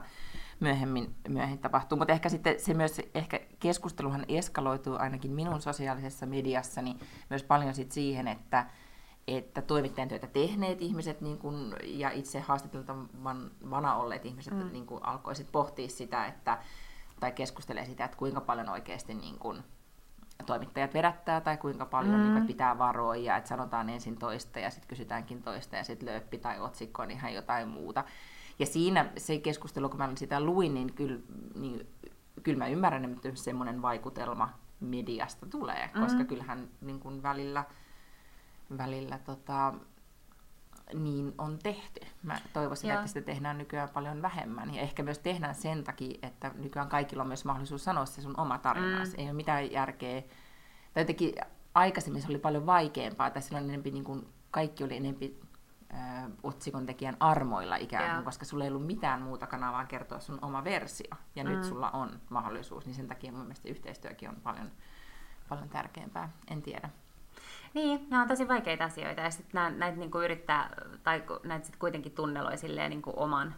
[0.59, 1.97] myöhemmin, myöhemmin tapahtuu.
[1.97, 6.95] Mutta ehkä sitten se myös, ehkä keskusteluhan eskaloituu ainakin minun sosiaalisessa mediassani
[7.29, 8.65] myös paljon sit siihen, että
[9.27, 14.71] että toimittajan työtä tehneet ihmiset niin kun, ja itse haastateltavana olleet ihmiset mm.
[14.71, 16.57] niin kun, alkoi sit pohtia sitä, että,
[17.19, 19.63] tai keskustelee sitä, että kuinka paljon oikeasti niin kun,
[20.43, 22.33] toimittajat vedättää tai kuinka paljon mm.
[22.33, 26.59] niin, pitää varoja, että sanotaan ensin toista ja sitten kysytäänkin toista ja sitten lööppi tai
[26.59, 28.03] otsikko on ihan jotain muuta.
[28.59, 31.19] Ja siinä se keskustelu, kun mä sitä luin, niin kyllä,
[31.55, 31.87] niin,
[32.43, 34.49] kyllä mä ymmärrän, että semmoinen vaikutelma
[34.79, 36.01] mediasta tulee, mm.
[36.01, 37.63] koska kyllähän niin kuin välillä,
[38.77, 39.73] välillä tota,
[40.93, 42.01] niin on tehty.
[42.23, 42.99] Mä toivoisin, Joo.
[42.99, 44.73] että sitä tehdään nykyään paljon vähemmän.
[44.73, 48.39] Ja ehkä myös tehdään sen takia, että nykyään kaikilla on myös mahdollisuus sanoa se sun
[48.39, 49.05] oma tarina.
[49.05, 49.11] Mm.
[49.17, 50.21] Ei ole mitään järkeä.
[50.93, 51.35] Tai jotenkin
[51.75, 53.29] aikaisemmin se oli paljon vaikeampaa.
[53.29, 55.41] Tässä on enempi, niin kuin, kaikki oli enempi
[55.93, 58.25] äh, otsikon tekijän armoilla ikään kuin, yeah.
[58.25, 61.15] koska sulla ei ollut mitään muuta kanavaa kertoa sun oma versio.
[61.35, 61.49] Ja mm.
[61.49, 64.71] nyt sulla on mahdollisuus, niin sen takia mun mielestä yhteistyökin on paljon,
[65.49, 66.29] paljon tärkeämpää.
[66.47, 66.89] En tiedä.
[67.73, 70.69] Niin, nämä on tosi vaikeita asioita ja sitten näitä niinku yrittää,
[71.03, 73.55] tai näitä sitten kuitenkin tunneloi silleen niinku oman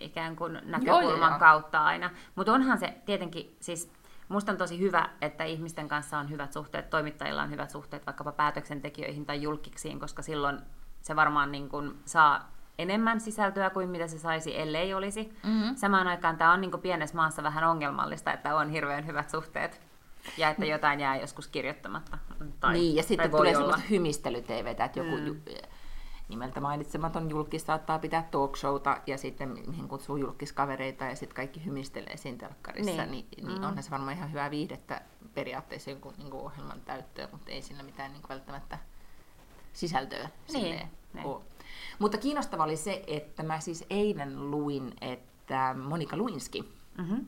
[0.00, 2.10] ikään kuin näkökulman joo, kautta aina.
[2.34, 3.92] Mutta onhan se tietenkin, siis
[4.28, 8.32] musta on tosi hyvä, että ihmisten kanssa on hyvät suhteet, toimittajilla on hyvät suhteet vaikkapa
[8.32, 10.58] päätöksentekijöihin tai julkiksiin, koska silloin
[11.00, 15.38] se varmaan niin kuin saa enemmän sisältöä kuin mitä se saisi, ellei olisi.
[15.44, 15.76] Mm-hmm.
[15.76, 19.89] Samaan aikaan tämä on niin kuin pienessä maassa vähän ongelmallista, että on hirveän hyvät suhteet
[20.36, 22.18] ja että jotain jää joskus kirjoittamatta.
[22.60, 25.40] Tai, niin, ja sitten tulee semmoista hymistelytevetä, että joku mm.
[26.28, 32.16] nimeltä mainitsematon julkis saattaa pitää talkshowta ja sitten mihin kutsuu julkiskavereita ja sitten kaikki hymistelee
[32.16, 33.64] siinä telkkarissa, niin, niin, niin mm.
[33.64, 35.00] onhan se varmaan ihan hyvää viihdettä
[35.34, 38.78] periaatteessa jonkun niin kuin ohjelman täyttöön, mutta ei sillä mitään niin kuin välttämättä
[39.72, 41.26] sisältöä niin, niin.
[41.26, 41.42] ole.
[41.98, 47.26] Mutta kiinnostava oli se, että mä siis eilen luin, että Monika Luinski mm-hmm.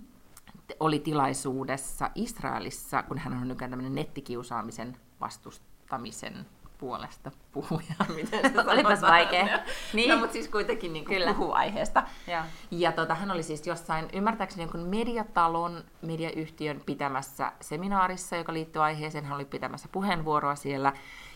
[0.81, 6.47] Oli tilaisuudessa Israelissa, kun hän on nykyään tämmöinen nettikiusaamisen vastustamisen
[6.83, 7.95] puolesta puhuja.
[8.17, 9.59] Miten Olipas vaikea.
[9.93, 10.11] Niin.
[10.11, 11.35] No, mutta siis kuitenkin niin Kyllä.
[11.35, 12.03] puhuu aiheesta.
[12.27, 18.83] Ja, ja tota, hän oli siis jossain, ymmärtääkseni jonkun mediatalon, mediayhtiön pitämässä seminaarissa, joka liittyy
[18.83, 19.25] aiheeseen.
[19.25, 20.93] Hän oli pitämässä puheenvuoroa siellä.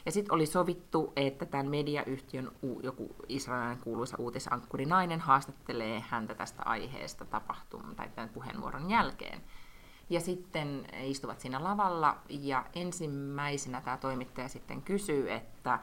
[0.06, 6.62] Ja sitten oli sovittu, että tämän mediayhtiön joku israelilainen kuuluisa uutisankkuri nainen haastattelee häntä tästä
[6.64, 9.42] aiheesta tapahtuman tai tämän puheenvuoron jälkeen.
[10.10, 15.78] Ja sitten istuvat siinä lavalla ja ensimmäisenä tämä toimittaja sitten kysyy, että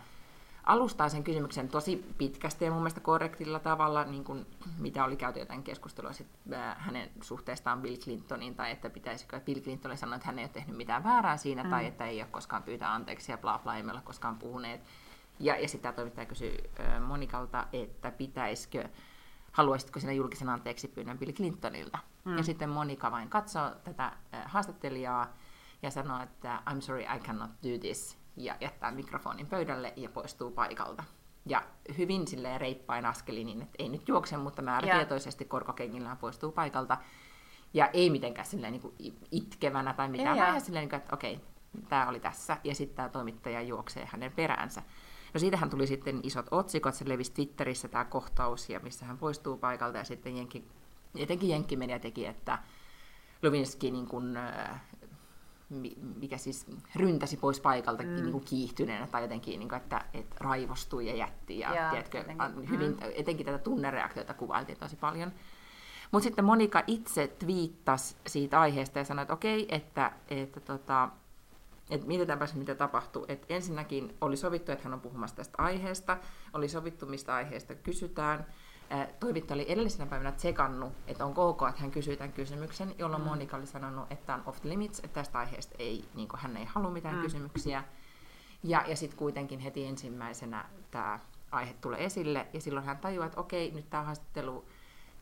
[0.64, 4.46] alustaa sen kysymyksen tosi pitkästi ja mun mielestä korrektilla tavalla, niin kuin,
[4.78, 9.62] mitä oli käyty jotain keskustelua sit, äh, hänen suhteestaan Bill Clintoniin, tai että pitäisikö Bill
[9.62, 11.70] Clinton sanoa, että hän ei ole tehnyt mitään väärää siinä, mm.
[11.70, 14.82] tai että ei ole koskaan pyytää anteeksi ja bla bla, ei ole koskaan puhuneet.
[15.40, 18.90] Ja, ja sitten tämä toimittaja kysyy äh, Monikalta, että pitäisikö,
[19.52, 22.00] haluaisitko sinä julkisen anteeksi pyynnön Bill Clintonilta.
[22.26, 22.38] Mm.
[22.38, 25.34] Ja sitten Monika vain katsoo tätä äh, haastattelijaa
[25.82, 30.52] ja sanoo, että I'm sorry, I cannot do this ja jättää mikrofonin pöydälle ja poistuu
[30.52, 31.04] paikalta.
[31.46, 31.64] Ja
[31.98, 36.98] hyvin silleen reippain askeli niin, että ei nyt juokse, mutta määrätietoisesti korkokengillään poistuu paikalta.
[37.74, 38.96] Ja ei mitenkään silleen niin kuin
[39.32, 41.42] itkevänä tai mitään, vaan silleen, niin että okei,
[41.90, 42.58] tämä oli tässä.
[42.64, 44.82] Ja sitten tämä toimittaja juoksee hänen peräänsä.
[45.34, 49.58] No siitähän tuli sitten isot otsikot, se levisi Twitterissä tämä kohtaus, ja missä hän poistuu
[49.58, 50.68] paikalta, ja sitten Jenki,
[51.16, 52.60] etenkin Jenkkimedia teki, että
[53.42, 54.38] Lewinsky niin kuin,
[56.20, 58.10] mikä siis ryntäsi pois paikalta mm.
[58.10, 61.60] niin kuin kiihtyneenä tai jotenkin, niin kuin, että, että raivostui ja jätti.
[61.60, 62.24] Ja, ja tiedätkö,
[62.70, 62.98] hyvin, mm.
[63.16, 65.32] etenkin tätä tunnereaktiota kuvailtiin tosi paljon.
[66.12, 71.10] Mutta sitten Monika itse twiittasi siitä aiheesta ja sanoi, että okei, että, että, tota,
[71.90, 73.26] että mietitäänpäs mitä tapahtuu.
[73.28, 76.18] Et ensinnäkin oli sovittu, että hän on puhumassa tästä aiheesta,
[76.54, 78.46] oli sovittu mistä aiheesta kysytään,
[79.20, 83.28] toimittaja oli edellisenä päivänä tsekannut, että on ok, että hän kysyy tämän kysymyksen, jolloin mm.
[83.28, 86.66] Monika oli sanonut, että on off the limits, että tästä aiheesta ei, niin hän ei
[86.66, 87.22] halua mitään mm.
[87.22, 87.84] kysymyksiä.
[88.64, 91.20] Ja, ja sitten kuitenkin heti ensimmäisenä tämä
[91.52, 94.66] aihe tulee esille, ja silloin hän tajuaa, että okei, nyt tämä haastattelu,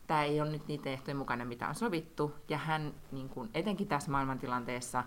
[0.06, 3.88] tämä ei ole nyt niitä ehtojen mukainen, mitä on sovittu, ja hän niin kuin, etenkin
[3.88, 5.04] tässä maailmantilanteessa,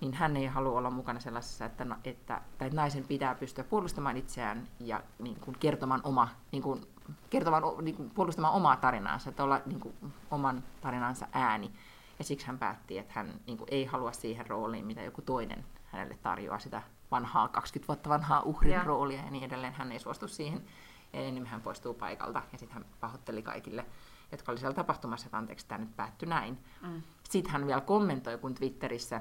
[0.00, 4.68] niin hän ei halua olla mukana sellaisessa, että, että, että naisen pitää pystyä puolustamaan itseään
[4.80, 6.86] ja niin kuin, kertomaan oma niin kuin,
[7.30, 9.94] kertomaan, niin kuin, puolustamaan omaa tarinaansa, että olla niin kuin,
[10.30, 11.70] oman tarinansa ääni.
[12.18, 15.64] Ja siksi hän päätti, että hän niin kuin, ei halua siihen rooliin, mitä joku toinen
[15.84, 18.84] hänelle tarjoaa, sitä vanhaa, 20 vuotta vanhaa uhrin ja.
[18.84, 19.72] roolia ja niin edelleen.
[19.72, 20.64] Hän ei suostu siihen.
[21.12, 23.86] Ja niin hän poistuu paikalta ja sitten hän pahoitteli kaikille,
[24.32, 26.58] jotka oli siellä tapahtumassa, että anteeksi, tämä nyt päättyi näin.
[26.82, 27.02] Mm.
[27.30, 29.20] Sitten hän vielä kommentoi, kun Twitterissä,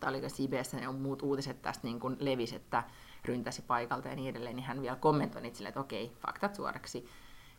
[0.00, 2.82] tai oliko CBS ja muut uutiset tästä niin kuin levisi, että
[3.24, 7.08] ryntäsi paikalta ja niin edelleen, niin hän vielä kommentoi itselleen, että okei, faktat suoraksi.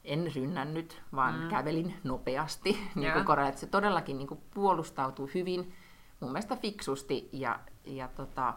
[0.03, 1.49] En rynnännyt, vaan mm.
[1.49, 2.77] kävelin nopeasti.
[2.95, 5.73] niin kuin Korea, että se todellakin niin kuin puolustautuu hyvin,
[6.19, 8.53] mun mielestä fiksusti ja, ja tota,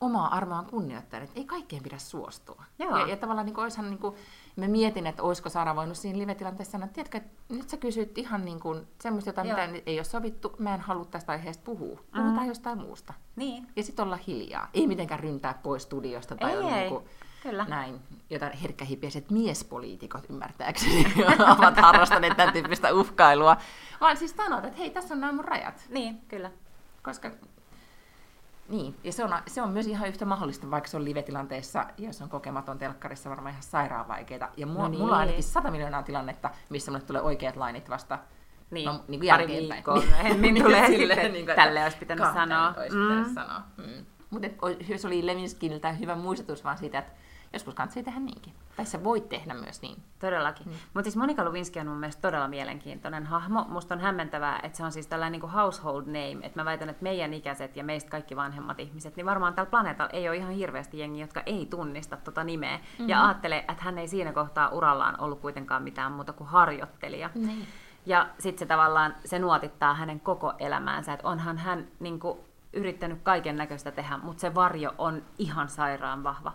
[0.00, 2.64] omaa arvoaan kunnioittaen, että ei kaikkeen pidä suostua.
[2.78, 2.98] Joo.
[2.98, 4.14] Ja, ja tavallaan niin kuin, niin kuin,
[4.56, 8.18] mä mietin, että olisiko Sara voinut siinä live-tilanteessa sanoa, että tiedätkö, että nyt sä kysyt
[8.18, 9.44] ihan niin kuin semmoista Joo.
[9.44, 11.96] mitä ei ole sovittu, mä en halua tästä aiheesta puhua.
[11.96, 12.48] Puhutaan mm-hmm.
[12.48, 13.14] jostain muusta.
[13.36, 13.66] Niin.
[13.76, 14.68] Ja sitten olla hiljaa.
[14.74, 16.74] Ei mitenkään ryntää pois studiosta tai ei, ei.
[16.74, 17.04] Niin kuin,
[17.42, 17.64] Kyllä.
[17.68, 21.06] näin, jotain herkkähipiäiset miespoliitikot ymmärtääkseni
[21.58, 23.56] ovat harrastaneet tämän tyyppistä uhkailua.
[24.00, 25.86] Vaan siis sanot, että hei, tässä on nämä mun rajat.
[25.88, 26.50] Niin, kyllä.
[27.02, 27.30] Koska
[28.68, 32.22] niin, ja se on, se on myös ihan yhtä mahdollista, vaikka se on live-tilanteessa, jos
[32.22, 34.48] on kokematon telkkarissa, varmaan ihan sairaan vaikeita.
[34.56, 35.00] Ja mulla, no niin.
[35.00, 38.18] mulla on ainakin 100 miljoonaa tilannetta, missä mulle tulee oikeat lainit vasta
[38.70, 41.96] niin, no, niin kuin pari viikkoa myöhemmin niin, tulee silleen, sitten, niin kuin, tälle olisi
[41.98, 42.74] pitänyt sanoa.
[42.76, 43.02] Olisi mm.
[43.02, 43.62] pitänyt sanoa.
[43.76, 44.06] Mm.
[44.30, 44.48] Mutta
[44.88, 47.12] jos oli Levinskiltä hyvä muistutus vaan siitä, että
[47.52, 48.54] joskus kannattaa tehdä niinkin.
[48.76, 50.02] Tai sä voit tehdä myös niin.
[50.18, 50.66] Todellakin.
[50.66, 50.72] Mm.
[50.94, 53.66] Mutta siis Monika Lewinsky on mun mielestä todella mielenkiintoinen hahmo.
[53.68, 56.46] Musta on hämmentävää, että se on siis tällainen niin household name.
[56.46, 60.10] Että mä väitän, että meidän ikäiset ja meistä kaikki vanhemmat ihmiset, niin varmaan tällä planeetalla
[60.10, 62.76] ei ole ihan hirveästi jengi, jotka ei tunnista tota nimeä.
[62.76, 63.08] Mm-hmm.
[63.08, 67.30] Ja ajattelee, että hän ei siinä kohtaa urallaan ollut kuitenkaan mitään muuta kuin harjoittelija.
[67.34, 67.66] Niin.
[68.06, 72.38] Ja sitten se tavallaan, se nuotittaa hänen koko elämäänsä, että onhan hän niin kuin,
[72.72, 76.52] yrittänyt kaiken näköistä tehdä, mutta se varjo on ihan sairaan vahva.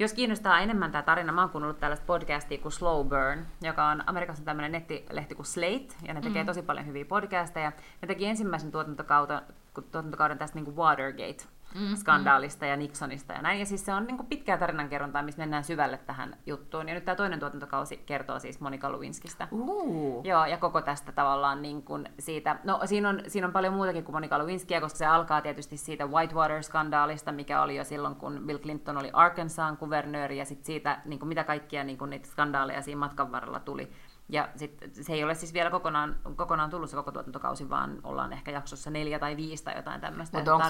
[0.00, 4.02] Jos kiinnostaa enemmän tämä tarina, mä oon kuunnellut tällaista podcastia kuin Slow Burn, joka on
[4.06, 6.46] Amerikassa tämmöinen nettilehti kuin Slate, ja ne tekee mm.
[6.46, 7.72] tosi paljon hyviä podcasteja.
[8.02, 9.40] Ne teki ensimmäisen tuotantokauden,
[9.74, 12.70] tuotantokauden tästä niin kuin Watergate mm, skandaalista mm.
[12.70, 13.58] ja Nixonista ja näin.
[13.60, 16.88] Ja siis se on niin kuin pitkää tarinankerrontaa, missä mennään syvälle tähän juttuun.
[16.88, 19.48] Ja nyt tämä toinen tuotantokausi kertoo siis Monika Lewinskystä.
[19.50, 20.24] Uh.
[20.24, 24.04] Joo, ja koko tästä tavallaan niin kuin siitä, no siinä on, siinä on paljon muutakin
[24.04, 28.58] kuin Monika Lewinskyä, koska se alkaa tietysti siitä Whitewater-skandaalista, mikä oli jo silloin, kun Bill
[28.58, 32.82] Clinton oli Arkansasin kuvernööri, ja sitten siitä, niin kuin mitä kaikkia niin kuin niitä skandaaleja
[32.82, 33.92] siinä matkan varrella tuli
[34.32, 38.32] ja sit, se ei ole siis vielä kokonaan, kokonaan tullut se koko tuotantokausi, vaan ollaan
[38.32, 40.38] ehkä jaksossa neljä tai viisi tai jotain tämmöistä.
[40.38, 40.68] Mutta onko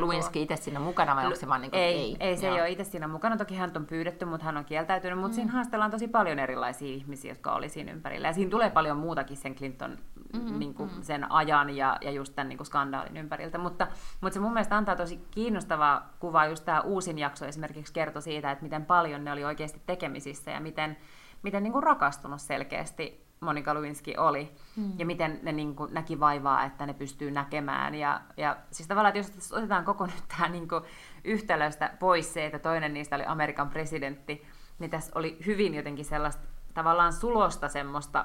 [0.00, 2.16] Luinski itse siinä mukana vai onko se vaan niin kuin, ei, ei?
[2.20, 2.56] Ei, se Joo.
[2.56, 3.36] ei ole itse siinä mukana.
[3.36, 5.18] Toki hän on pyydetty, mutta hän on kieltäytynyt.
[5.18, 5.34] Mutta mm.
[5.34, 8.28] siinä haastellaan tosi paljon erilaisia ihmisiä, jotka oli siinä ympärillä.
[8.28, 9.98] Ja siinä tulee paljon muutakin sen Clinton
[10.32, 10.58] mm-hmm.
[10.58, 11.02] niin kuin mm.
[11.02, 13.58] sen ajan ja, ja just tämän niin kuin skandaalin ympäriltä.
[13.58, 13.86] Mutta,
[14.20, 16.46] mutta se mun mielestä antaa tosi kiinnostavaa kuvaa.
[16.46, 20.60] Just tämä uusin jakso esimerkiksi kertoi siitä, että miten paljon ne oli oikeasti tekemisissä ja
[20.60, 20.96] miten
[21.42, 24.92] miten niin kuin rakastunut selkeästi Monika Lewinsky oli, mm.
[24.98, 27.94] ja miten ne niin kuin näki vaivaa, että ne pystyy näkemään.
[27.94, 30.84] Ja, ja siis tavallaan, että jos otetaan koko nyt tämä niin kuin
[31.24, 34.46] yhtälöstä pois se, että toinen niistä oli Amerikan presidentti,
[34.78, 36.42] niin tässä oli hyvin jotenkin sellaista
[36.74, 38.24] tavallaan sulosta semmoista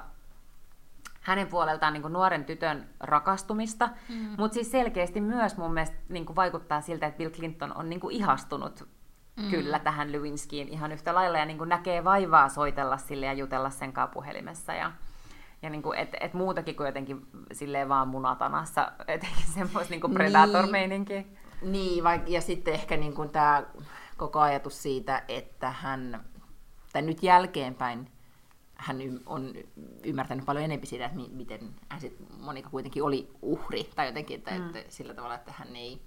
[1.20, 4.34] hänen puoleltaan niin kuin nuoren tytön rakastumista, mm.
[4.38, 8.00] mutta siis selkeästi myös mun mielestä niin kuin vaikuttaa siltä, että Bill Clinton on niin
[8.00, 8.88] kuin ihastunut
[9.36, 9.50] mm.
[9.50, 13.70] kyllä tähän Lewinskiin ihan yhtä lailla ja niin kuin näkee vaivaa soitella sille ja jutella
[13.70, 14.92] sen kanssa puhelimessa ja,
[15.62, 20.14] ja niin kuin, et, et muutakin kuin jotenkin silleen vaan munatanassa, etenkin semmoista niin kuin
[20.14, 21.24] predator-meininkiä.
[21.62, 23.64] Niin, niin vaik- ja sitten ehkä niin kuin tämä
[24.16, 26.24] koko ajatus siitä, että hän,
[26.92, 28.10] tai nyt jälkeenpäin,
[28.74, 29.54] hän on
[30.04, 34.50] ymmärtänyt paljon enemmän siitä, että miten hän sit, Monika kuitenkin oli uhri, tai jotenkin, että,
[34.50, 34.66] mm.
[34.66, 36.02] että sillä tavalla, että hän ei,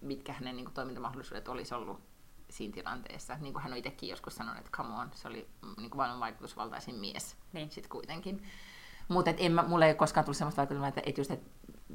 [0.00, 2.09] mitkä hänen niin kuin, toimintamahdollisuudet olisi ollut
[2.50, 3.36] siinä tilanteessa.
[3.40, 5.96] Niin kuin hän on itsekin joskus sanonut, että come on, se oli mm, niin kuin
[5.96, 7.70] maailman vaikutusvaltaisin mies niin.
[7.70, 8.42] sitten kuitenkin.
[9.08, 9.30] Mutta
[9.68, 11.50] mulle ei koskaan tullut sellaista vaikutelmaa, että, et just, että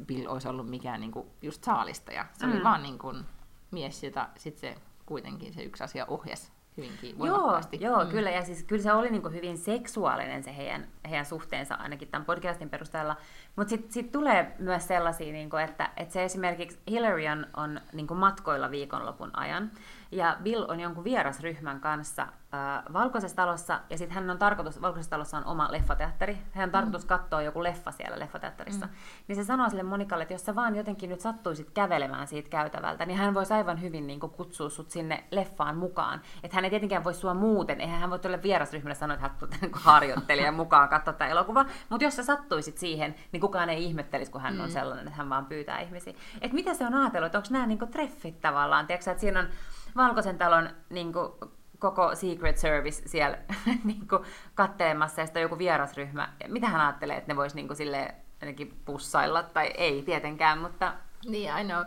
[0.05, 2.25] Bill olisi ollut mikään niin kuin, just saalistaja.
[2.33, 2.51] Se mm.
[2.51, 3.25] oli vaan niin kuin,
[3.71, 7.77] mies, jota sitten se kuitenkin se yksi asia ohjasi hyvinkin voimakkaasti.
[7.81, 8.11] Joo, joo mm.
[8.11, 8.31] kyllä.
[8.31, 12.25] Ja siis kyllä se oli niin kuin hyvin seksuaalinen se heidän, heidän suhteensa ainakin tämän
[12.25, 13.17] podcastin perusteella.
[13.55, 17.81] Mutta sitten sit tulee myös sellaisia, niin kuin, että, että se esimerkiksi Hillary on, on
[17.93, 19.71] niin kuin matkoilla viikonlopun ajan.
[20.11, 25.09] Ja Bill on jonkun vierasryhmän kanssa äh, Valkoisessa talossa, ja sitten hän on tarkoitus, Valkoisessa
[25.09, 27.07] talossa on oma leffateatteri, hän on tarkoitus mm.
[27.07, 28.85] katsoa joku leffa siellä leffateatterissa.
[28.85, 28.91] Mm.
[29.27, 33.05] Niin se sanoo sille Monikalle, että jos sä vaan jotenkin nyt sattuisit kävelemään siitä käytävältä,
[33.05, 36.21] niin hän voisi aivan hyvin niin kuin, kutsua sut sinne leffaan mukaan.
[36.43, 39.49] Että hän ei tietenkään voi sua muuten, eihän hän voi tuolle vierasryhmälle sanoa, että hän
[39.61, 41.65] niin harjoittelija mukaan katsoa tämä elokuva.
[41.89, 44.61] Mutta jos sä sattuisit siihen, niin kukaan ei ihmettelisi, kun hän mm.
[44.61, 46.13] on sellainen, että hän vaan pyytää ihmisiä.
[46.41, 49.39] Että mitä se on ajatellut, että onko nämä niin kuin, treffit tavallaan, tiedätkö, että siinä
[49.39, 49.47] on
[49.95, 51.31] Valkoisen talon niin kuin,
[51.79, 53.37] koko Secret Service siellä
[53.83, 54.23] niin kuin,
[54.55, 56.33] kattelemassa ja sitten joku vierasryhmä.
[56.47, 60.93] Mitä hän ajattelee, että ne vois niin kuin, sille ainakin pussailla, tai ei tietenkään, mutta...
[61.25, 61.83] Niin, I know.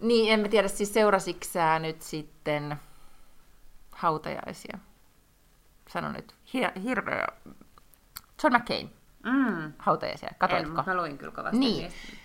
[0.00, 2.76] Niin, en mä tiedä, siis seurasitko sä nyt sitten
[3.90, 4.78] hautajaisia?
[5.88, 7.26] Sano nyt, hir- hirveä...
[8.42, 8.92] John McCain.
[9.22, 9.72] Mm.
[9.78, 10.78] Hautajaisia, katoitko?
[10.78, 11.82] En, mä luin kyllä kovasti niin.
[11.82, 12.17] Niistä.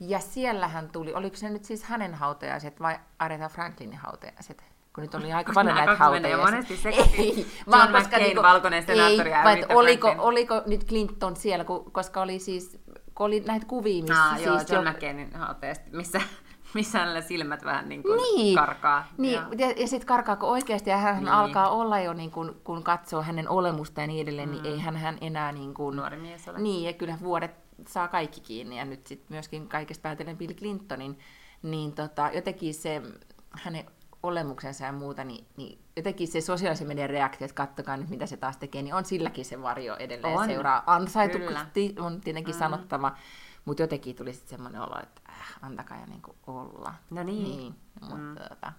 [0.00, 4.64] Ja siellähän tuli, oliko se nyt siis hänen hautajaiset vai Aretha Franklinin hautajaiset?
[4.94, 6.44] Kun nyt oli aika paljon näitä hautajaisia.
[6.44, 6.78] monesti
[7.18, 12.38] ei, vaan McCain, niinku, valkoinen senaattori ei, vai oliko, oliko nyt Clinton siellä, koska oli
[12.38, 12.78] siis,
[13.14, 14.46] kun oli näitä kuvia, missä ah, siis...
[14.46, 14.92] Joo, John jo...
[14.92, 16.20] McCainin hautajaiset, missä
[16.74, 19.06] missä hänellä silmät vähän niin kuin niin, karkaa.
[19.18, 21.28] Niin, ja, ja, ja sitten karkaako oikeasti, ja hän niin.
[21.28, 24.62] alkaa olla jo, niin kuin, kun katsoo hänen olemusta ja niin edelleen, niin mm.
[24.62, 25.52] niin ei hän, hän enää...
[25.52, 26.58] Niin kuin, Nuori mies ole.
[26.58, 31.18] Niin, ja kyllä vuodet saa kaikki kiinni, ja nyt sitten myöskin kaikesta päätellen Bill Clintonin,
[31.62, 33.02] niin tota, jotenkin se
[33.50, 33.84] hänen
[34.22, 38.36] olemuksensa ja muuta, niin, niin jotenkin se sosiaalisen median reaktio, että kattokaa nyt mitä se
[38.36, 40.46] taas tekee, niin on silläkin se varjo edelleen on.
[40.46, 40.82] seuraa.
[40.86, 42.58] Ansaitusti on tietenkin mm.
[42.58, 43.16] sanottava,
[43.64, 46.94] mutta jotenkin tuli sitten semmoinen olo, että äh, antakaa ja niin olla.
[47.10, 47.44] No niin.
[47.44, 48.36] niin mutta, mm.
[48.48, 48.72] tota.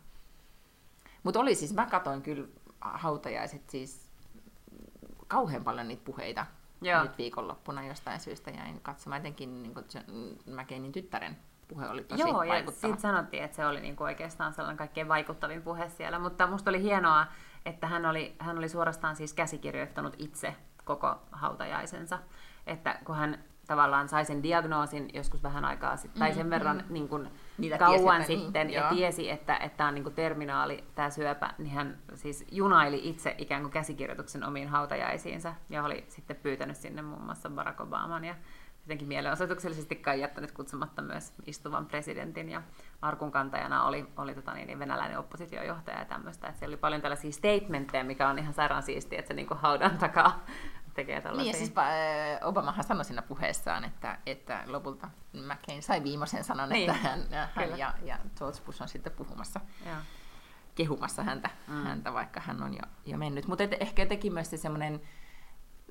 [1.24, 2.48] Mut oli siis, mä katoin kyllä
[2.82, 4.10] hautajaiset siis
[5.28, 6.46] kauhean paljon niitä puheita
[6.82, 7.04] Joo.
[7.04, 9.20] nyt viikonloppuna jostain syystä jäin katsomaan.
[9.20, 11.38] Etenkin niin John McCainin tyttären
[11.68, 15.62] puhe oli tosi Joo, ja siitä sanottiin, että se oli niinku oikeastaan sellainen kaikkein vaikuttavin
[15.62, 17.26] puhe siellä, mutta musta oli hienoa,
[17.66, 22.20] että hän oli, hän oli suorastaan siis käsikirjoittanut itse koko hautajaisensa,
[22.68, 26.78] että kun hän tavallaan sai sen diagnoosin joskus vähän aikaa sitten, tai sen mm, verran
[26.78, 26.94] mm.
[26.94, 28.90] niin kuin, Niitä kauan tiesi, niin, sitten, niin, ja joo.
[28.90, 33.36] tiesi, että, että tämä on niin kuin terminaali, tämä syöpä, niin hän siis junaili itse
[33.38, 38.36] ikään kuin käsikirjoituksen omiin hautajaisiinsa, ja oli sitten pyytänyt sinne muun muassa Barack Obaman, ja
[38.82, 42.62] jotenkin mielenosoituksellisesti kai jättänyt kutsumatta myös istuvan presidentin, ja
[43.02, 47.02] arkun kantajana oli, oli tota niin, niin venäläinen oppositiojohtaja ja tämmöistä, että siellä oli paljon
[47.02, 50.46] tällaisia statementteja, mikä on ihan sairaan siistiä, että se niin haudan takaa
[51.00, 51.54] tekee tällaisia.
[51.54, 56.90] Niin, ja siis Obamahan sanoi siinä puheessaan, että, että lopulta McCain sai viimeisen sanan, niin.
[56.90, 57.20] että hän,
[57.54, 59.62] hän ja, ja George Bush on sitten puhumassa.
[59.86, 59.96] Ja.
[60.76, 61.84] kehumassa häntä, mm.
[61.84, 63.48] häntä, vaikka hän on jo, jo mennyt.
[63.48, 65.02] Mutta ehkä teki myös se semmoinen,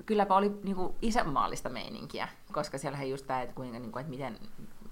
[0.05, 4.39] kylläpä oli niinku isänmaallista meininkiä, koska siellä just tämä, että, kuinka, niinku, että miten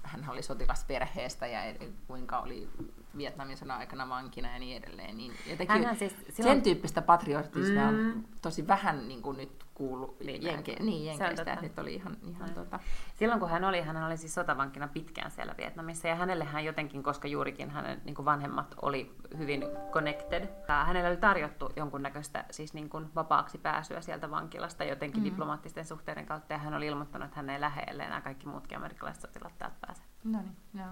[0.02, 1.60] hän oli sotilasperheestä ja
[2.06, 2.68] kuinka oli
[3.16, 5.16] Vietnamin sodan aikana vankina ja niin edelleen.
[5.16, 6.56] Niin jotenkin siis, silloin...
[6.56, 7.98] sen tyyppistä patriotismia mm.
[7.98, 12.16] on tosi vähän niin kuin nyt kuulu niin, jenke, niin, jenkeistä, että nyt oli ihan,
[12.22, 12.80] ihan tota...
[13.14, 17.02] Silloin kun hän oli, hän oli siis sotavankina pitkään siellä Vietnamissa, ja hänelle hän jotenkin,
[17.02, 23.10] koska juurikin hänen niin vanhemmat oli hyvin connected, hänelle oli tarjottu jonkunnäköistä siis niin kuin
[23.14, 25.30] vapaaksi pääsyä sieltä vankilasta jotenkin mm-hmm.
[25.30, 28.78] diplomaattisten suhteiden kautta, ja hän oli ilmoittanut, että hän ei lähde, ellei nämä kaikki muutkin
[28.78, 30.02] amerikkalaiset sotilaat täältä pääse.
[30.24, 30.88] No niin, joo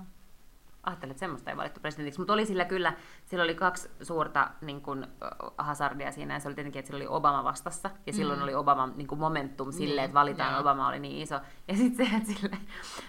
[0.87, 2.21] ajattelin, että semmoista ei valittu presidentiksi.
[2.21, 2.93] Mutta oli sillä kyllä,
[3.25, 5.07] sillä oli kaksi suurta niin kuin,
[5.59, 8.17] hazardia siinä, ja se oli tietenkin, että sillä oli Obama vastassa, ja mm.
[8.17, 10.61] silloin oli Obama niin kuin momentum sille, niin, että valitaan, yeah.
[10.61, 11.41] Obama oli niin iso.
[11.69, 12.59] Ja sitten se, että sille,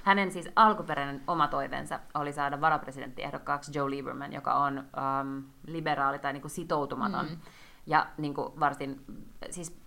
[0.03, 6.33] hänen siis alkuperäinen oma toiveensa oli saada varapresidenttiehdokkaaksi Joe Lieberman, joka on um, liberaali tai
[6.33, 7.37] niin kuin sitoutumaton, mm.
[7.85, 9.05] ja niin kuin varsin
[9.49, 9.79] siis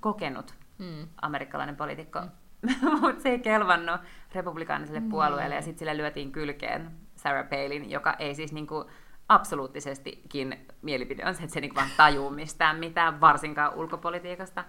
[0.00, 1.08] kokenut mm.
[1.22, 2.20] amerikkalainen poliitikko.
[2.20, 2.28] Mm.
[3.00, 4.00] mutta se ei kelvannut
[4.34, 5.08] republikaaniselle mm.
[5.08, 8.88] puolueelle, ja sitten sille lyötiin kylkeen Sarah Palin, joka ei siis niin kuin
[9.28, 14.64] absoluuttisestikin mielipide on se, että se niin vaan tajuu mistään mitään, varsinkaan ulkopolitiikasta.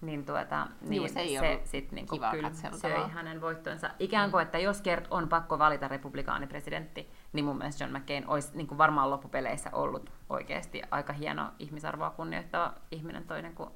[0.00, 3.90] Niin, tuota, niin Juu, se, se sitten niin kyllä söi hänen voittonsa.
[3.98, 4.42] Ikään kuin, mm.
[4.42, 8.78] että jos Kert on pakko valita republikaanipresidentti, niin mun mielestä John McCain olisi niin kuin
[8.78, 13.70] varmaan loppupeleissä ollut oikeasti aika hieno ihmisarvoa kunnioittava ihminen toinen kuin,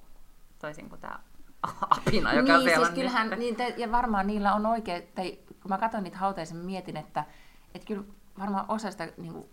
[0.59, 1.19] toisin kuin tämä
[2.07, 5.79] apina, joka niin, siis kyllähän, niin, te, ja varmaan niillä on oikein, tai kun mä
[5.79, 7.25] katson niitä hauteja, mietin, että
[7.75, 8.05] että kyllä
[8.39, 9.49] varmaan osa sitä, niin kuin,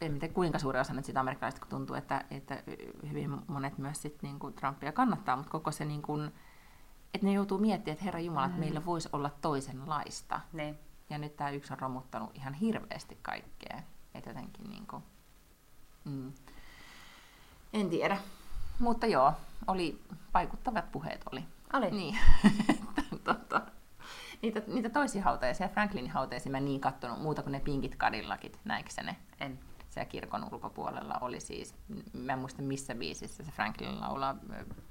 [0.00, 2.62] en tiedä kuinka suuri osa nyt sitä amerikkalaisista, kun tuntuu, että, että
[3.08, 6.30] hyvin monet myös sit, niin kuin Trumpia kannattaa, mutta koko se, niin kuin,
[7.14, 8.50] että ne joutuu miettimään, että Herra Jumala, mm.
[8.50, 10.40] että meillä voisi olla toisenlaista.
[10.52, 10.74] Ne.
[11.10, 13.82] Ja nyt tämä yksi on romuttanut ihan hirveästi kaikkea.
[14.14, 15.02] Että jotenkin niin kuin,
[16.04, 16.32] mm.
[17.72, 18.18] En tiedä.
[18.78, 19.32] Mutta joo,
[19.66, 20.02] oli
[20.34, 21.44] vaikuttavat puheet oli.
[21.72, 21.90] Oli.
[21.90, 22.18] Niin.
[23.24, 23.62] tota,
[24.42, 28.90] niitä, niitä toisia hautajaisia, Franklinin hautajaisia mä niin kattonut muuta kuin ne pinkit kadillakit, näikö
[28.90, 29.16] se ne?
[29.40, 29.58] En.
[29.88, 31.74] Siellä kirkon ulkopuolella oli siis,
[32.12, 34.36] mä en muista missä biisissä se Franklin laulaa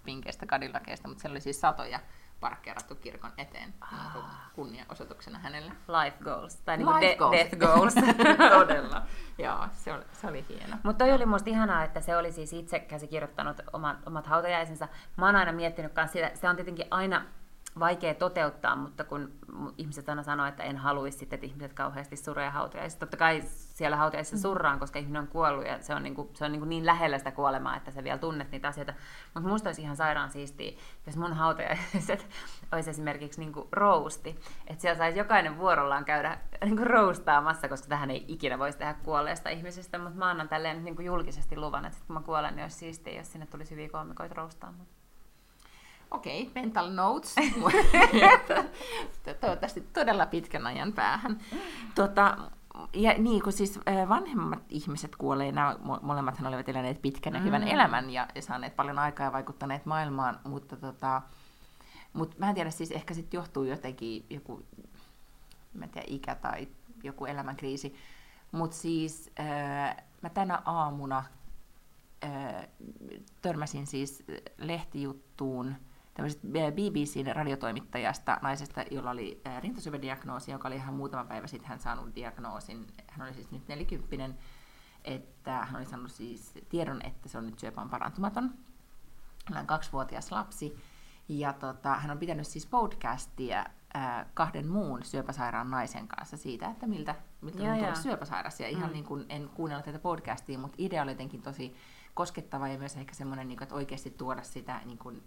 [0.03, 1.99] pinkeistä kadillakeista, mutta siellä oli siis satoja
[2.39, 4.51] parkkeerattu kirkon eteen ah.
[4.53, 5.71] kunniaosoituksena hänelle.
[5.87, 7.35] Life goals, tai niin de- goals.
[7.37, 7.93] death goals.
[8.59, 9.01] Todella.
[9.37, 10.77] Joo, se oli, se oli hieno.
[10.83, 14.87] Mutta toi oli musta ihanaa, että se oli siis itse käsikirjoittanut oman, omat hautajaisensa.
[15.17, 17.25] Mä oon aina miettinyt kanssa sitä, se on tietenkin aina
[17.79, 19.31] vaikea toteuttaa, mutta kun
[19.77, 22.99] ihmiset aina sanoo, että en haluaisi sitten, että ihmiset kauheasti suree hautajaisissa.
[22.99, 24.41] Totta kai siellä hautajaisissa mm.
[24.41, 26.85] surraan, koska ihminen on kuollut ja se on, niin, kuin, se on niin, kuin niin
[26.85, 28.93] lähellä sitä kuolemaa, että sä vielä tunnet niitä asioita.
[29.33, 32.27] Mutta musta olisi ihan sairaan siistiä, jos mun hautajaiset
[32.71, 34.39] olisi esimerkiksi niin kuin rousti.
[34.67, 38.93] Että siellä saisi jokainen vuorollaan käydä niin kuin roustaamassa, koska tähän ei ikinä voisi tehdä
[38.93, 39.97] kuolleesta ihmisestä.
[39.97, 43.13] Mutta mä annan tälleen niin kuin julkisesti luvan, että kun mä kuolen, niin olisi siistiä,
[43.13, 44.87] jos sinne tulisi hyviä koomikoita roustaamaan.
[46.11, 47.35] Okei, okay, mental notes.
[49.41, 51.39] Toivottavasti todella pitkän ajan päähän.
[51.95, 52.37] Tota,
[52.93, 57.67] ja niin kuin siis vanhemmat ihmiset kuolee, nämä molemmathan olivat eläneet pitkän ja hyvän mm.
[57.67, 61.21] elämän ja, ja saaneet paljon aikaa ja vaikuttaneet maailmaan, mutta tota,
[62.13, 64.65] mut mä en tiedä, siis ehkä sitten johtuu jotenkin joku,
[65.73, 66.67] mä en tiedä, ikä tai
[67.03, 67.95] joku elämänkriisi,
[68.51, 71.23] mutta siis äh, mä tänä aamuna
[72.23, 72.67] äh,
[73.41, 74.23] törmäsin siis
[74.57, 75.75] lehtijuttuun,
[76.71, 82.87] BBCn radiotoimittajasta, naisesta, jolla oli rintasyöpädiagnoosi, joka oli ihan muutama päivä sitten hän saanut diagnoosin.
[83.07, 84.37] Hän oli siis nyt nelikymppinen,
[85.03, 88.53] että hän oli saanut siis tiedon, että se on nyt syöpään parantumaton.
[89.45, 90.77] Hän on kaksivuotias lapsi.
[91.29, 96.87] Ja tota, hän on pitänyt siis podcastia äh, kahden muun syöpäsairaan naisen kanssa siitä, että
[96.87, 98.59] miltä, miltä on tullut syöpäsairas.
[98.59, 98.93] Ja ihan mm.
[98.93, 101.75] niin kuin, en kuunnella tätä podcastia, mutta idea oli jotenkin tosi
[102.13, 105.23] koskettava ja myös ehkä semmoinen, niin kuin, että oikeasti tuoda sitä niin kuin,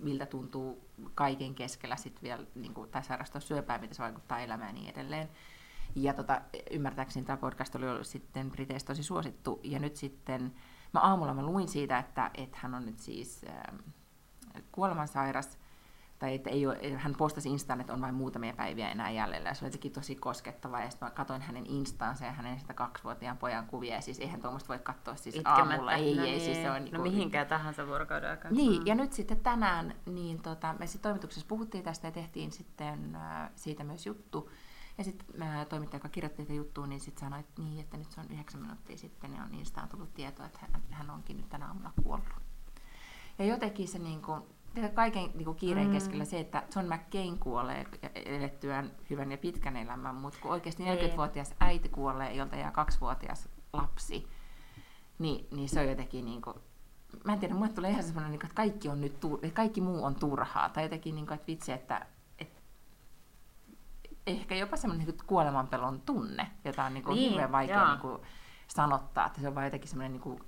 [0.00, 4.68] miltä tuntuu kaiken keskellä sitten vielä, niin kuin, tai sairastua syöpää, miten se vaikuttaa elämään
[4.68, 5.28] ja niin edelleen.
[5.94, 9.60] Ja tota, ymmärtääkseni tämä podcast oli ollut sitten Briteissä tosi suosittu.
[9.64, 10.54] Ja nyt sitten,
[10.94, 13.78] mä aamulla mä luin siitä, että, että hän on nyt siis äh,
[14.72, 15.58] kuolemansairas
[16.20, 19.54] tai että ei ole, hän postasi Instaan, että on vain muutamia päiviä enää jäljellä, ja
[19.54, 23.38] se oli jotenkin tosi koskettava, ja sitten mä katsoin hänen Instaansa ja hänen sitä kaksivuotiaan
[23.38, 25.62] pojan kuvia, ja siis eihän tuommoista voi katsoa siis Itkemättä.
[25.62, 26.40] aamulla, ei, no ei, niin.
[26.40, 28.56] siis se on no niin mihinkään tahansa vuorokauden aikana.
[28.56, 28.86] Niin, mm.
[28.86, 33.50] ja nyt sitten tänään, niin tota, me sitten toimituksessa puhuttiin tästä ja tehtiin sitten äh,
[33.56, 34.50] siitä myös juttu,
[34.98, 38.10] ja sitten äh, toimittaja, joka kirjoitti tätä juttua, niin sitten sanoi, että niin, että nyt
[38.10, 41.48] se on yhdeksän minuuttia sitten, ja on Instaan tullut tietoa, että hän, hän onkin nyt
[41.48, 42.50] tänä aamuna kuollut.
[43.38, 44.42] Ja jotenkin se niin kuin,
[44.94, 45.92] kaiken niin kiireen mm.
[45.92, 51.50] keskellä se, että John McCain kuolee elettyään hyvän ja pitkän elämän, mutta kun oikeasti 40-vuotias
[51.50, 51.56] niin.
[51.60, 54.28] äiti kuolee, jolta jää kaksivuotias lapsi,
[55.18, 56.56] niin, niin se on jotenkin niin kuin,
[57.24, 59.18] mä en tiedä, mulle tulee ihan semmoinen, niin että kaikki, on nyt
[59.52, 62.06] kaikki muu on turhaa, tai jotenkin, niin kuin, että vitsi, että,
[62.38, 62.60] että
[64.26, 68.22] ehkä jopa semmoinen niin kuolemanpelon tunne, jota on niin kuin niin, hirveän vaikea niin kuin,
[68.68, 70.40] sanottaa, että se on vaan jotenkin semmoinen niin kuin,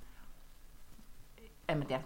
[1.69, 2.03] en mä tiedä,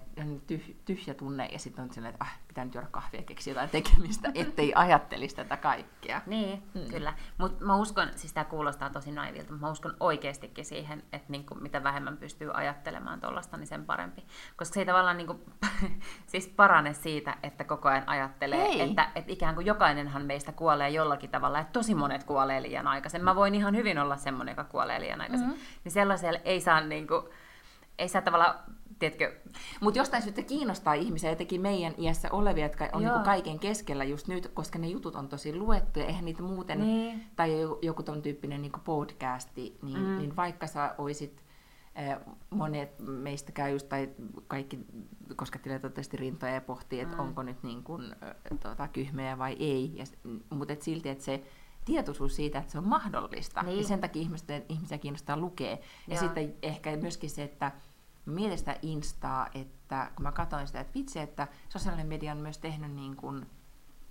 [0.47, 3.51] tyh, tyhjä tunne ja sitten on silleen, että ah, pitää nyt juoda kahvia ja keksiä
[3.51, 6.21] jotain tekemistä, ettei ajattelisi tätä kaikkea.
[6.25, 6.81] Niin, mm.
[6.89, 7.13] kyllä.
[7.37, 11.55] Mutta mä uskon, siis tämä kuulostaa tosi naivilta, mutta mä uskon oikeastikin siihen, että niinku,
[11.55, 14.25] mitä vähemmän pystyy ajattelemaan tuollaista, niin sen parempi.
[14.57, 15.41] Koska se ei tavallaan niinku,
[16.31, 18.81] siis parane siitä, että koko ajan ajattelee, ei.
[18.81, 23.23] että, että ikään kuin jokainenhan meistä kuolee jollakin tavalla, että tosi monet kuolee liian aikaisin.
[23.23, 25.47] Mä voin ihan hyvin olla semmoinen, joka kuolee liian aikaisin.
[25.47, 25.63] Mm-hmm.
[25.83, 27.29] Niin sellaiselle ei saa niinku,
[27.97, 28.55] ei saa tavallaan
[28.99, 29.35] tiedätkö,
[29.81, 34.27] mutta jostain syystä kiinnostaa ihmisiä, jotenkin meidän iässä olevia, jotka on niinku kaiken keskellä just
[34.27, 37.23] nyt, koska ne jutut on tosi luettuja, eihän niitä muuten, niin.
[37.35, 40.17] tai joku ton tyyppinen niinku podcasti, niin, mm.
[40.17, 41.43] niin vaikka sä oisit
[41.95, 42.17] eh,
[42.49, 44.09] monet meistä käy just, tai
[44.47, 44.79] kaikki
[45.35, 47.23] koskettelee toivottavasti rintoja ja pohtii, että mm.
[47.23, 48.15] onko nyt niin kuin,
[48.61, 50.05] tuota, kyhmeä vai ei, ja,
[50.49, 51.43] mutta et silti, että se
[51.85, 53.77] tietoisuus siitä, että se on mahdollista, niin.
[53.77, 55.71] ja sen takia ihmisten, ihmisiä kiinnostaa lukea.
[55.71, 55.77] Ja
[56.07, 56.19] Joo.
[56.19, 57.71] sitten ehkä myöskin se, että
[58.27, 62.57] mietin sitä Instaa, että kun mä katsoin sitä, että vitsi, että sosiaalinen media on myös
[62.57, 63.45] tehnyt niin kuin,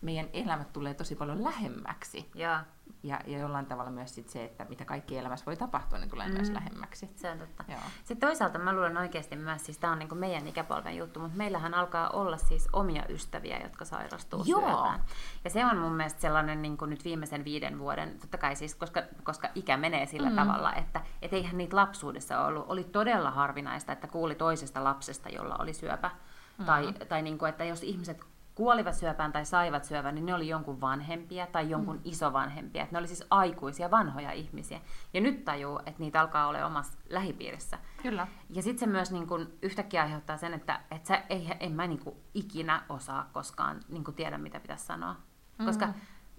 [0.01, 2.31] meidän elämät tulee tosi paljon lähemmäksi.
[2.35, 2.65] Ja,
[3.03, 6.29] ja, ja jollain tavalla myös sit se, että mitä kaikki elämässä voi tapahtua, niin tulee
[6.29, 6.35] mm.
[6.35, 7.11] myös lähemmäksi.
[7.17, 7.65] Se on totta.
[7.69, 7.81] Joo.
[7.99, 11.75] Sitten toisaalta mä luulen oikeasti myös, siis tämä on niin meidän ikäpolven juttu, mutta meillähän
[11.75, 14.61] alkaa olla siis omia ystäviä, jotka sairastuu Joo.
[14.61, 15.01] syöpään.
[15.45, 19.03] Ja se on mun mielestä sellainen niin nyt viimeisen viiden vuoden, totta kai siis, koska,
[19.23, 20.37] koska ikä menee sillä mm.
[20.37, 22.65] tavalla, että et eihän niitä lapsuudessa ollut.
[22.69, 26.11] Oli todella harvinaista, että kuuli toisesta lapsesta, jolla oli syöpä.
[26.59, 26.65] Mm.
[26.65, 28.25] Tai, tai niin kuin, että jos ihmiset
[28.57, 32.03] kuolivat syöpään tai saivat syövän, niin ne oli jonkun vanhempia tai jonkun mm.
[32.05, 32.83] isovanhempia.
[32.83, 34.81] Että ne oli siis aikuisia, vanhoja ihmisiä.
[35.15, 37.79] Ja nyt tajuu, että niitä alkaa olla omassa lähipiirissä.
[38.03, 38.27] Kyllä.
[38.51, 41.87] Ja sitten se myös niin kun, yhtäkkiä aiheuttaa sen, että, että sä, ei, en mä
[41.87, 42.01] niin
[42.35, 45.17] ikinä osaa koskaan niin tiedä, mitä pitäisi sanoa.
[45.59, 45.67] Mm.
[45.67, 45.89] Koska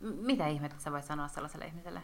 [0.02, 2.02] mitä ihmettä sä voit sanoa sellaiselle ihmiselle?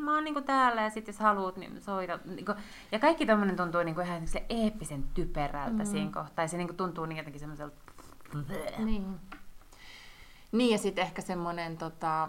[0.00, 2.18] mä oon niinku täällä ja sitten jos haluat, niin soita.
[2.24, 2.54] Niinku,
[2.92, 5.84] ja kaikki tommonen tuntuu niinku ihan se eeppisen typerältä mm.
[5.84, 6.44] siinä kohtaa.
[6.44, 7.89] Ja se niinku tuntuu niin jotenkin semmoiselta
[8.78, 9.20] niin.
[10.52, 12.28] Niin ja sitten ehkä semmoinen, tota,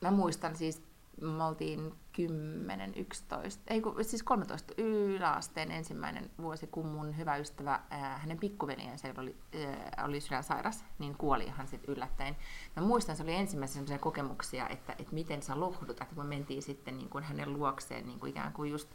[0.00, 0.82] mä muistan siis,
[1.20, 7.80] me oltiin 10, 11, ei kun, siis 13 yläasteen ensimmäinen vuosi, kun mun hyvä ystävä,
[7.90, 12.36] ää, hänen pikkuveliensä oli, ää, oli sydänsairas, niin kuoli ihan sitten yllättäen.
[12.76, 16.98] Mä muistan, se oli ensimmäisiä kokemuksia, että, että miten sä lohdutat, kun me mentiin sitten
[16.98, 18.88] niin kuin hänen luokseen niin kuin ikään kuin just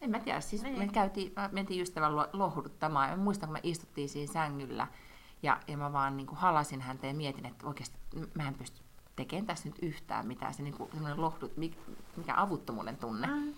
[0.00, 0.78] en mä tiedä, siis niin.
[0.78, 3.10] me käytiin, mentiin ystävän lohduttamaan.
[3.10, 4.86] Ja mä muistan, kun me istuttiin siinä sängyllä
[5.44, 7.98] ja, ja mä vaan niin kuin halasin häntä ja mietin, että oikeasti
[8.34, 8.82] mä en pysty
[9.16, 10.54] tekemään tässä nyt yhtään mitään.
[10.54, 11.52] Se niin kuin, lohdu,
[12.16, 13.26] mikä avuttomuuden tunne.
[13.26, 13.54] Mm.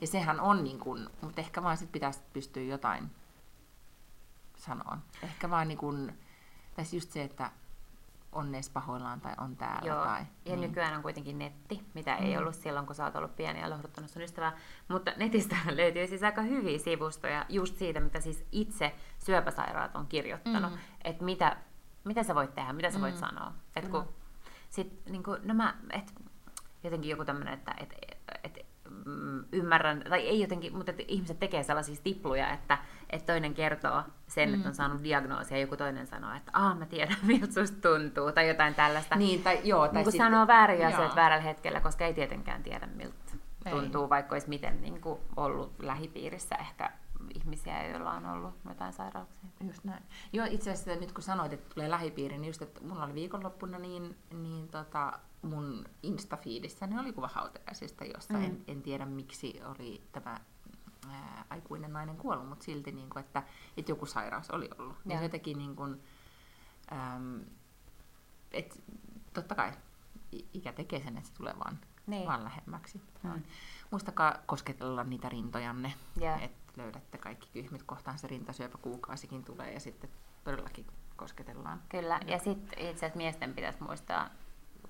[0.00, 3.10] Ja sehän on, niin kuin, mutta ehkä vaan sit pitäisi pystyä jotain
[4.56, 4.98] sanoa.
[5.22, 6.18] Ehkä vaan niin kuin,
[6.76, 7.50] tai just se, että
[8.32, 9.88] on edes pahoillaan tai on täällä.
[9.88, 10.04] Joo.
[10.04, 10.26] Tai, ja
[10.56, 10.60] niin.
[10.60, 12.26] nykyään on kuitenkin netti, mitä mm.
[12.26, 14.56] ei ollut silloin, kun sä oot ollut pieni ja lohduttanut sun ystävää.
[14.88, 20.72] Mutta netistä löytyy siis aika hyviä sivustoja just siitä, mitä siis itse syöpäsairaat on kirjoittanut.
[20.72, 20.78] Mm.
[21.04, 21.56] Että mitä,
[22.04, 23.20] mitä sä voit tehdä, mitä sä voit mm.
[23.20, 23.52] sanoa.
[23.76, 24.04] Et kun,
[24.70, 26.14] sit, niin kuin, nämä, et,
[26.84, 27.94] jotenkin joku tämmöinen, että et,
[28.44, 28.69] et, mm,
[29.52, 32.78] ymmärrän, tai ei jotenkin, mutta että ihmiset tekee sellaisia stipluja, että,
[33.10, 34.54] että toinen kertoo sen, mm.
[34.54, 38.32] että on saanut diagnoosia, ja joku toinen sanoo, että ah, mä tiedän, miltä susta tuntuu,
[38.32, 39.16] tai jotain tällaista.
[39.16, 39.88] Niin, tai joo.
[39.88, 43.14] Tai niin sanoo väärin asioita väärällä hetkellä, koska ei tietenkään tiedä, miltä
[43.66, 43.72] ei.
[43.72, 46.90] tuntuu, vaikka olisi miten niin kuin, ollut lähipiirissä ehkä
[47.34, 49.48] ihmisiä, joilla on ollut jotain sairauksia.
[49.66, 50.02] Just näin.
[50.32, 53.78] Joo, itse asiassa nyt kun sanoit, että tulee lähipiiri, niin just, että mulla oli viikonloppuna
[53.78, 55.12] niin, niin tota,
[55.42, 58.44] mun Insta-fiidissä ne oli kuva hautajaisista, jossa mm.
[58.44, 60.40] en, en tiedä miksi oli tämä
[61.10, 63.42] ää, aikuinen nainen kuollut, mutta silti, niin kuin, että,
[63.76, 64.96] että joku sairaus oli ollut.
[65.06, 66.00] Ja, ja se teki niin kuin,
[66.92, 67.40] äm,
[68.52, 68.82] et,
[69.32, 69.72] totta kai
[70.54, 72.26] ikä tekee sen, että se tulee vaan niin.
[72.26, 73.00] vaan lähemmäksi.
[73.22, 73.42] Mm.
[73.90, 76.42] Muistakaa kosketella niitä rintojanne, yeah.
[76.42, 77.82] että löydätte kaikki kyhmit.
[77.82, 80.10] Kohtaan se rintasyöpä kuukausikin tulee ja sitten
[80.44, 80.86] todellakin
[81.16, 81.82] kosketellaan.
[81.88, 84.30] Kyllä, ja sitten itse asiassa miesten pitäisi muistaa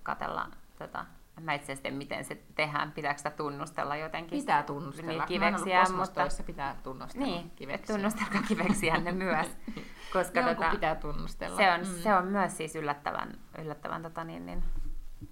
[0.03, 1.07] katella tota,
[1.41, 4.39] Mä itse asiassa miten se tehdään, pitääkö sitä tunnustella jotenkin?
[4.39, 5.13] Pitää tunnustella.
[5.13, 6.27] Niin, kiveksiä, mutta...
[6.47, 7.97] pitää tunnustella niin, kiveksiä.
[7.97, 9.47] tunnustelkaa kiveksiä ne myös.
[10.13, 11.57] Koska tota, pitää tunnustella.
[11.57, 12.03] Se on, mm.
[12.03, 14.65] se on myös siis yllättävän, yllättävän tota niin, niin,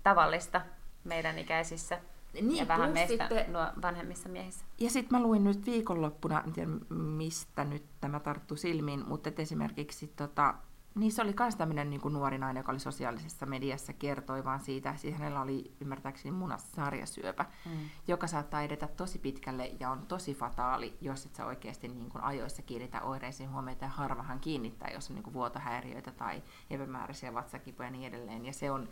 [0.03, 0.61] tavallista
[1.05, 2.01] meidän ikäisissä
[2.33, 4.65] niin, ja vähän meistä sitten, nuo vanhemmissa miehissä.
[4.79, 10.13] Ja sitten mä luin nyt viikonloppuna, en tiedä mistä nyt tämä tarttu silmiin, mutta esimerkiksi
[10.17, 10.55] tota,
[10.99, 14.97] niin se oli myös tämmöinen niin nuori nainen, joka oli sosiaalisessa mediassa, kertoi vaan siitä,
[14.97, 17.73] siis hänellä oli ymmärtääkseni munasarjasyöpä, mm.
[18.09, 22.25] joka saattaa edetä tosi pitkälle ja on tosi fataali, jos et sä oikeasti niin kuin
[22.25, 27.87] ajoissa kiinnitä oireisiin huomiota ja harvahan kiinnittää, jos on niin kuin vuotohäiriöitä tai epämääräisiä vatsakipuja
[27.87, 28.47] ja niin edelleen.
[28.47, 28.89] Ja se on,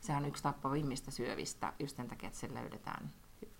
[0.00, 3.12] sehän on yksi tappavimmista syövistä just sen takia, että se löydetään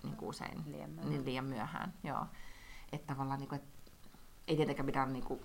[0.03, 1.11] niin kuin usein liian myöhään.
[1.11, 2.27] Niin liian myöhään joo.
[2.93, 3.77] Että tavallaan, niin kuin, että
[4.49, 5.41] ei tietenkään pidä niin kuin,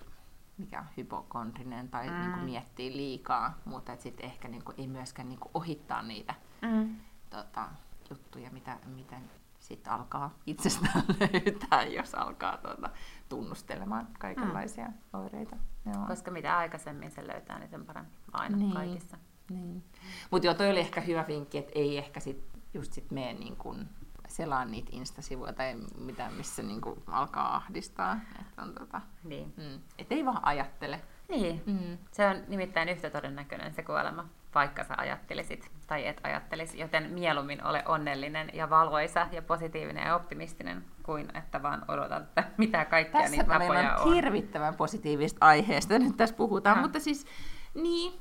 [0.62, 2.20] mikä on hypokondrinen tai mm.
[2.20, 6.34] niin kuin miettii liikaa, mutta sitten ehkä niin kuin, ei myöskään niin kuin ohittaa niitä
[6.62, 6.96] mm.
[7.30, 7.68] tota,
[8.10, 9.22] juttuja, mitä, miten
[9.58, 12.90] sitten alkaa itsestään löytää, jos alkaa tuota,
[13.28, 15.20] tunnustelemaan kaikenlaisia mm.
[15.20, 15.56] oireita.
[15.86, 16.06] Joo.
[16.06, 18.72] Koska mitä aikaisemmin se löytää, niin sen paremmin aina niin.
[18.72, 19.16] kaikissa.
[19.50, 19.84] Niin.
[20.30, 22.44] Mutta joo, toi oli ehkä hyvä vinkki, että ei ehkä sit,
[22.74, 23.88] just sit mene niin kuin
[24.32, 28.20] selaa niitä Insta-sivuja tai mitä, missä niinku alkaa ahdistaa.
[28.40, 29.54] Että on tota, niin.
[29.56, 31.00] mm, et ei vaan ajattele.
[31.28, 31.98] Niin, mm.
[32.10, 37.64] se on nimittäin yhtä todennäköinen se kuolema, vaikka sä ajattelisit tai et ajattelisi, joten mieluummin
[37.64, 43.20] ole onnellinen ja valoisa ja positiivinen ja optimistinen, kuin että vaan odotat, että mitä kaikkia
[43.20, 44.14] tässä niitä tapoja on.
[44.14, 46.82] hirvittävän positiivista aiheesta nyt tässä puhutaan, ha.
[46.82, 47.26] mutta siis
[47.74, 48.20] niin,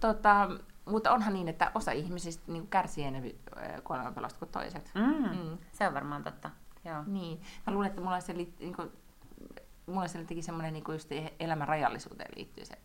[0.00, 0.48] tota,
[0.86, 3.32] mutta onhan niin, että osa ihmisistä niin kärsii enemmän
[3.84, 4.90] kuolemanpelosta kuin toiset.
[4.94, 5.38] Mm.
[5.38, 5.58] Mm.
[5.72, 6.50] Se on varmaan totta.
[6.84, 7.04] Joo.
[7.06, 7.40] Niin.
[7.66, 8.92] Mä luulen, että mulla se, niin kuin,
[9.86, 11.10] mulla se teki semmoinen niin just
[11.40, 12.78] elämän rajallisuuteen liittyy se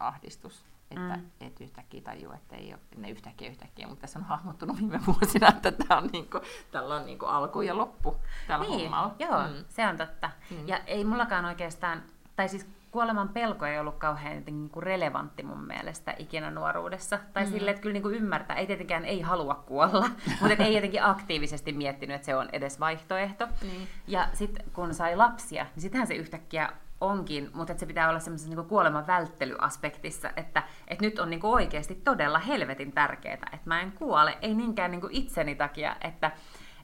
[0.00, 0.64] ahdistus.
[0.90, 1.30] Että mm.
[1.40, 5.48] et yhtäkkiä tajuu, että ei ole ne yhtäkkiä yhtäkkiä, mutta tässä on hahmottunut viime vuosina,
[5.48, 6.40] että tämä on niinku,
[6.70, 9.14] tällä on niinku alku ja loppu tällä niin, hommalla.
[9.18, 9.64] Joo, mm.
[9.68, 10.30] se on totta.
[10.50, 10.68] Mm.
[10.68, 12.02] Ja ei mullakaan oikeastaan,
[12.36, 17.18] tai siis kuoleman pelko ei ollut kauhean niin kuin relevantti mun mielestä ikinä nuoruudessa.
[17.32, 17.50] Tai mm.
[17.50, 20.10] sille, että kyllä niin kuin ymmärtää, ei tietenkään ei halua kuolla,
[20.40, 23.46] mutta ei jotenkin aktiivisesti miettinyt, että se on edes vaihtoehto.
[23.46, 23.86] Mm.
[24.06, 28.18] Ja sitten kun sai lapsia, niin sittenhän se yhtäkkiä onkin, mutta että se pitää olla
[28.18, 33.60] semmoisessa niin kuoleman välttelyaspektissa, että, että nyt on niin kuin oikeasti todella helvetin tärkeää, että
[33.64, 36.30] mä en kuole, ei niinkään niin kuin itseni takia, että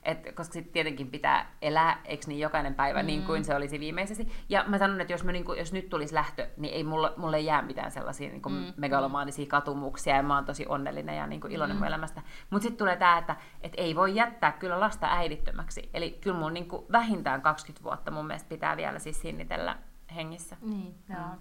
[0.05, 3.07] et, koska sitten tietenkin pitää elää, eikö niin jokainen päivä mm.
[3.07, 4.33] niin kuin se olisi viimeisesti.
[4.49, 7.13] Ja mä sanon, että jos, mä, niin kuin, jos nyt tulisi lähtö, niin ei mulle,
[7.17, 8.73] mulle jää mitään sellaisia niin kuin mm.
[8.77, 11.79] megalomaanisia katumuksia, ja mä oon tosi onnellinen ja niin kuin iloinen mm.
[11.79, 12.23] mun elämästä.
[12.51, 15.91] Mutta sitten tulee tämä, että et ei voi jättää kyllä lasta äidittömäksi.
[15.95, 19.79] Eli kyllä mun niin kuin vähintään 20 vuotta mun mielestä pitää vielä siis sinnitellä
[20.15, 20.57] hengissä.
[20.61, 21.29] Niin, joo.
[21.29, 21.39] Mm.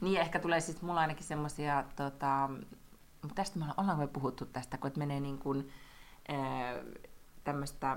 [0.00, 2.50] Niin, ehkä tulee siis mulla ainakin semmoisia, tota,
[3.34, 5.70] tästä me ollaan me puhuttu tästä, kun menee niin kuin,
[7.44, 7.96] tämmöistä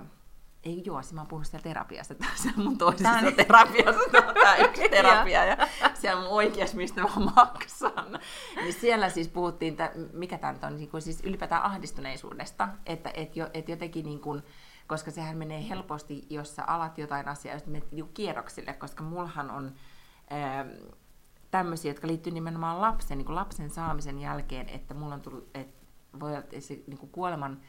[0.65, 3.35] ei joo, mä oon puhunut siellä terapiasta, se on mun toisessa Tän...
[3.35, 5.57] terapiassa, tämä yksi terapia, ja
[5.93, 8.19] siellä mun oikeas, mistä mä maksan.
[8.55, 13.35] Niin siellä siis puhuttiin, että mikä tämä on, niin kuin siis ylipäätään ahdistuneisuudesta, että et,
[13.35, 14.43] jo, et jotenkin niin kuin,
[14.87, 19.51] koska sehän menee helposti, jos sä alat jotain asiaa, jos menet niin kierroksille, koska mullahan
[19.51, 19.75] on
[20.29, 20.69] ää, ähm,
[21.51, 25.85] tämmöisiä, jotka liittyy nimenomaan lapsen, niin kuin lapsen saamisen jälkeen, että mulla on tullut, että
[26.19, 27.61] voi olla, että se niin kuin kuoleman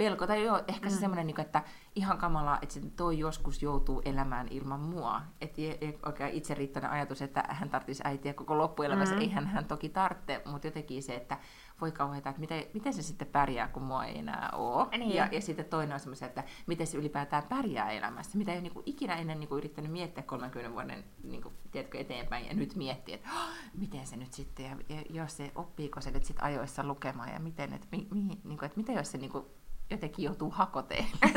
[0.00, 0.90] pelko, tai joo, ehkä mm.
[0.90, 1.62] se semmoinen, niin että
[1.94, 5.22] ihan kamalaa, että se toi joskus joutuu elämään ilman mua.
[5.40, 5.62] Että
[6.06, 9.20] oikein itse riittäinen ajatus, että hän tarvitsisi äitiä koko loppuelämässä, mm.
[9.20, 11.38] eihän hän toki tarvitse, mutta jotenkin se, että
[11.80, 14.98] voi kauheita, että miten, miten se sitten pärjää, kun mua ei enää ole.
[14.98, 15.14] Niin.
[15.14, 18.68] Ja, ja sitten toinen on semmoisia, että miten se ylipäätään pärjää elämässä, mitä ei ole
[18.68, 23.14] niin ikinä ennen niin yrittänyt miettiä 30 vuoden niin kuin, tiedätkö, eteenpäin ja nyt miettiä,
[23.14, 26.84] että oh, miten se nyt sitten, ja, ja jos se oppiiko se nyt sitten ajoissa
[26.84, 29.44] lukemaan ja miten, että, mi, mi, niin kuin, että mitä jos se niin kuin,
[29.90, 31.06] jotenkin joutuu hakoteen.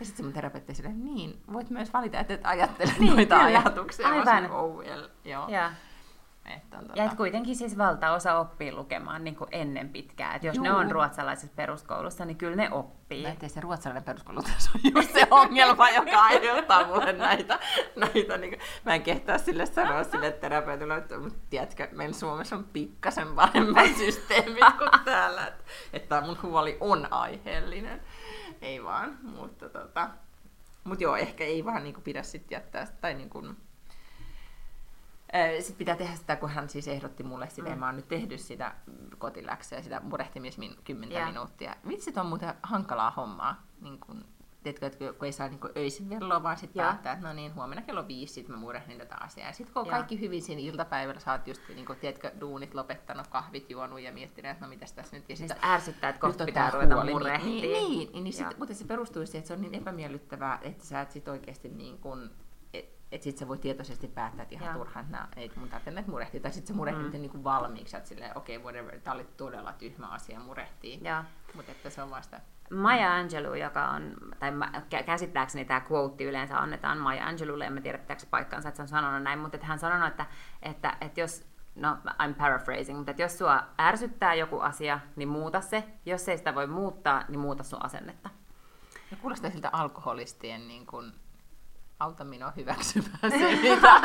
[0.00, 3.46] ja sitten mun terapeutti sille, niin, voit myös valita, että et ajattele niin, noita kyllä.
[3.46, 4.08] ajatuksia.
[4.08, 4.50] Aivan.
[4.50, 5.08] Oh, well.
[5.24, 5.48] Joo.
[5.48, 5.72] Ja.
[6.46, 6.98] Että on, tota...
[6.98, 10.34] Ja et kuitenkin siis valtaosa oppii lukemaan niin kuin ennen pitkää.
[10.34, 10.64] Et jos Juu.
[10.64, 13.22] ne on ruotsalaisessa peruskoulussa, niin kyllä ne oppii.
[13.22, 17.58] Mä se ruotsalainen peruskoulu se on just se ongelma, joka aiheuttaa mulle näitä.
[17.96, 22.56] näitä niin kuin, mä en kehtaa sille sanoa sille terapeutille, että mutta tiedätkö, meillä Suomessa
[22.56, 25.46] on pikkasen paremmat systeemit kuin täällä.
[25.46, 28.00] Että, että mun huoli on aiheellinen.
[28.62, 30.10] Ei vaan, mutta tota,
[30.84, 33.56] mut joo, ehkä ei vaan niin kuin, pidä sitten jättää, tai niin kuin,
[35.58, 37.70] Sitten pitää tehdä sitä, kun hän siis ehdotti mulle sitä, mm.
[37.70, 38.74] ja mä oon nyt tehnyt sitä
[39.18, 41.28] kotiläksyä, sitä murehtimismin 10 yeah.
[41.28, 41.76] minuuttia.
[41.88, 43.62] Vitsit on muuten hankalaa hommaa.
[43.80, 44.24] Niin kun,
[44.62, 47.82] tiedätkö, että kun ei saa niin öisin velloa, vaan sitten päättää, että no niin, huomenna
[47.82, 49.46] kello viisi sit mä murehdin tätä asiaa.
[49.46, 52.74] Ja sitten kun on kaikki hyvin siinä iltapäivällä, sä oot just, niin kun, tiedätkö, duunit
[52.74, 55.28] lopettanut, kahvit juonut ja miettinyt, että no mitäs tässä nyt.
[55.28, 57.48] Ja sitten ärsyttää, että kohta pitää ruveta murehtia.
[57.48, 60.58] Niin, niin, niin, niin, niin sit, mutta se perustuu siihen, että se on niin epämiellyttävää,
[60.62, 62.30] että sä et sit oikeasti niin kun,
[63.12, 64.84] että sit sä voit tietoisesti päättää, että ihan Joo.
[64.84, 66.40] turhaan, että ei mun tarvitse näitä murehtia.
[66.40, 67.20] Tai sitten sä murehdit mm.
[67.20, 71.00] niin valmiiksi, että silleen, okei, okay, whatever, tää oli todella tyhmä asia murehtii.
[71.54, 72.40] Mutta että se on vasta...
[72.70, 74.52] Maya Angelou, joka on, tai
[75.06, 78.88] käsittääkseni tämä quote yleensä annetaan Maya Angeloulle, en mä tiedä pitääkö paikkaansa, että se on
[78.88, 80.26] sanonut näin, mutta että hän sanonut, että,
[80.62, 85.60] että, että jos, no I'm paraphrasing, mutta että jos sua ärsyttää joku asia, niin muuta
[85.60, 85.84] se.
[86.06, 88.30] Jos ei sitä voi muuttaa, niin muuta sun asennetta.
[89.10, 91.12] Ja kuulostaa siltä alkoholistien niin kuin
[92.02, 94.00] auta minua hyväksymään se, mitä...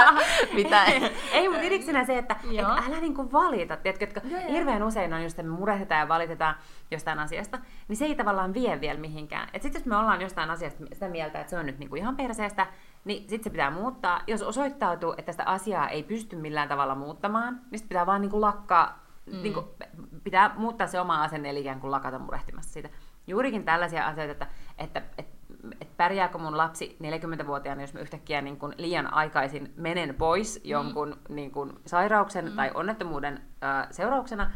[0.54, 3.78] mitä ei, ei mutta idiksenä se, että et älä niinku valita.
[3.78, 6.56] Tiedätkö, että hirveän usein on just, että me murehdetaan ja valitetaan
[6.92, 9.50] jostain asiasta, niin se ei tavallaan vie vielä mihinkään.
[9.54, 12.68] Sitten jos me ollaan jostain asiasta sitä mieltä, että se on nyt niinku ihan perseestä,
[13.06, 14.22] niin sitten se pitää muuttaa.
[14.28, 18.42] Jos osoittautuu, että tästä asiaa ei pysty millään tavalla muuttamaan, niin sitten pitää vaan niinku
[18.42, 19.42] lakkaa, mm.
[19.42, 19.76] niinku,
[20.24, 22.90] pitää muuttaa se oma asenne, eli ikään kuin lakata murehtimassa siitä.
[23.28, 25.37] Juurikin tällaisia asioita, että, että, että
[25.72, 30.70] että pärjääkö mun lapsi 40-vuotiaana, jos mä yhtäkkiä niin kuin liian aikaisin menen pois mm.
[30.70, 32.56] jonkun niin kuin sairauksen mm.
[32.56, 34.52] tai onnettomuuden äh, seurauksena,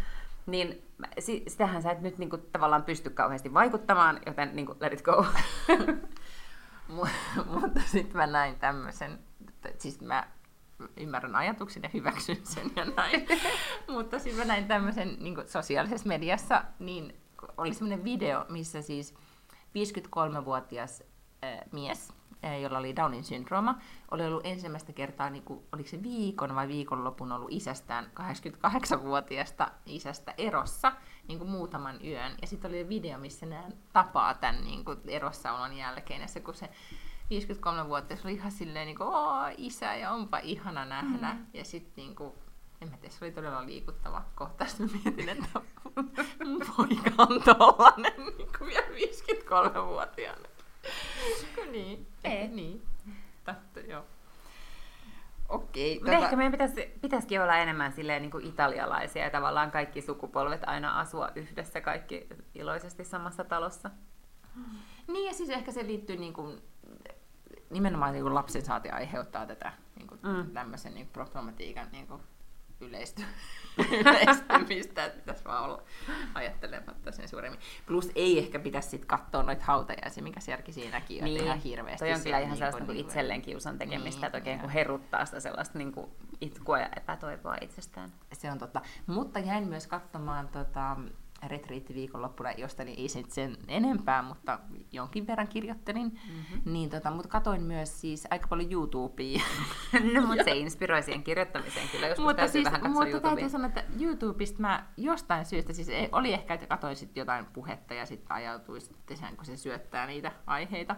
[0.46, 0.84] niin
[1.48, 5.02] sitähän sä et nyt niin kuin, tavallaan pysty kauheasti vaikuttamaan, joten niin kuin, let it
[5.02, 5.26] go.
[7.62, 9.20] Mutta sitten mä näin tämmöisen,
[9.78, 10.28] siis mä
[10.98, 13.28] ymmärrän ajatuksen ja hyväksyn sen ja näin.
[13.94, 17.16] Mutta sitten mä näin tämmöisen niin sosiaalisessa mediassa, niin
[17.58, 19.14] oli semmoinen video, missä siis
[19.76, 21.04] 53-vuotias
[21.44, 22.14] äh, mies,
[22.62, 23.80] jolla oli Downin syndrooma,
[24.12, 30.34] oli ollut ensimmäistä kertaa, niin kuin, oliko se viikon vai viikonlopun ollut isästään, 88-vuotiaasta isästä
[30.38, 30.92] erossa
[31.28, 32.32] niin kuin muutaman yön.
[32.42, 33.64] Ja sitten oli video, missä nämä
[33.94, 36.22] tapaa tämän niin kuin erossaolon jälkeen.
[36.22, 36.70] Ja se, kun se
[37.32, 39.10] 53-vuotias oli ihan silleen, niin kuin,
[39.58, 41.28] isä, ja onpa ihana nähdä.
[41.28, 41.46] Mm-hmm.
[41.54, 42.34] Ja sitten niin kuin,
[42.82, 44.66] en mä tiedä, se oli todella liikuttava kohta.
[44.66, 45.62] Sitten mietin, että
[46.46, 50.48] mun poika on tollanen niin kuin vielä 53-vuotiaana.
[51.72, 52.48] niin, ei.
[52.48, 52.82] niin.
[53.44, 54.06] Tätä, joo.
[55.50, 55.96] Okei.
[55.96, 56.24] Mutta tota...
[56.24, 61.00] ehkä meidän pitäisi, pitäisikin olla enemmän silleen niin kuin italialaisia ja tavallaan kaikki sukupolvet aina
[61.00, 63.90] asua yhdessä, kaikki iloisesti samassa talossa.
[65.08, 66.62] Niin ja siis ehkä se liittyy niin kuin,
[67.70, 70.52] nimenomaan niin kuin lapsen saati aiheuttaa tätä niin kuin, mm.
[70.52, 72.22] tämmöisen niin problematiikan niin kuin,
[72.82, 73.24] yleisty,
[74.02, 75.84] yleistymistä, että pitäisi vaan olla
[76.34, 77.60] ajattelematta sen suuremmin.
[77.86, 81.44] Plus ei ehkä pitäisi sitten katsoa noita hautajaisia, mikä järki siinäkin on, niin.
[81.44, 82.06] ihan hirveästi.
[82.06, 85.26] Toi on kyllä ihan niin sellaista niin itselleen kiusan tekemistä, niin, että oikein kun heruttaa
[85.26, 86.12] sitä sellaista niin kuin
[86.42, 88.10] itkua ja epätoivoa itsestään.
[88.34, 88.82] Se on totta.
[89.08, 90.98] Mutta jäin myös katsomaan tota,
[91.48, 94.60] retriittiviikonloppuna, josta niin ei sen enempää, mutta
[94.92, 96.08] jonkin verran kirjoittelin.
[96.08, 96.74] Mm-hmm.
[96.74, 99.42] Niin, tota, mutta katoin myös siis aika paljon YouTubea.
[100.14, 103.68] no, mutta se inspiroi siihen kirjoittamiseen kyllä, joskus mutta siis, vähän katsoa Mutta täytyy sanoa,
[103.68, 108.06] että YouTubesta mä jostain syystä, siis ei, oli ehkä, että katsoin sit jotain puhetta ja
[108.06, 110.96] sitten ajautui sitten sen, kun se syöttää niitä aiheita,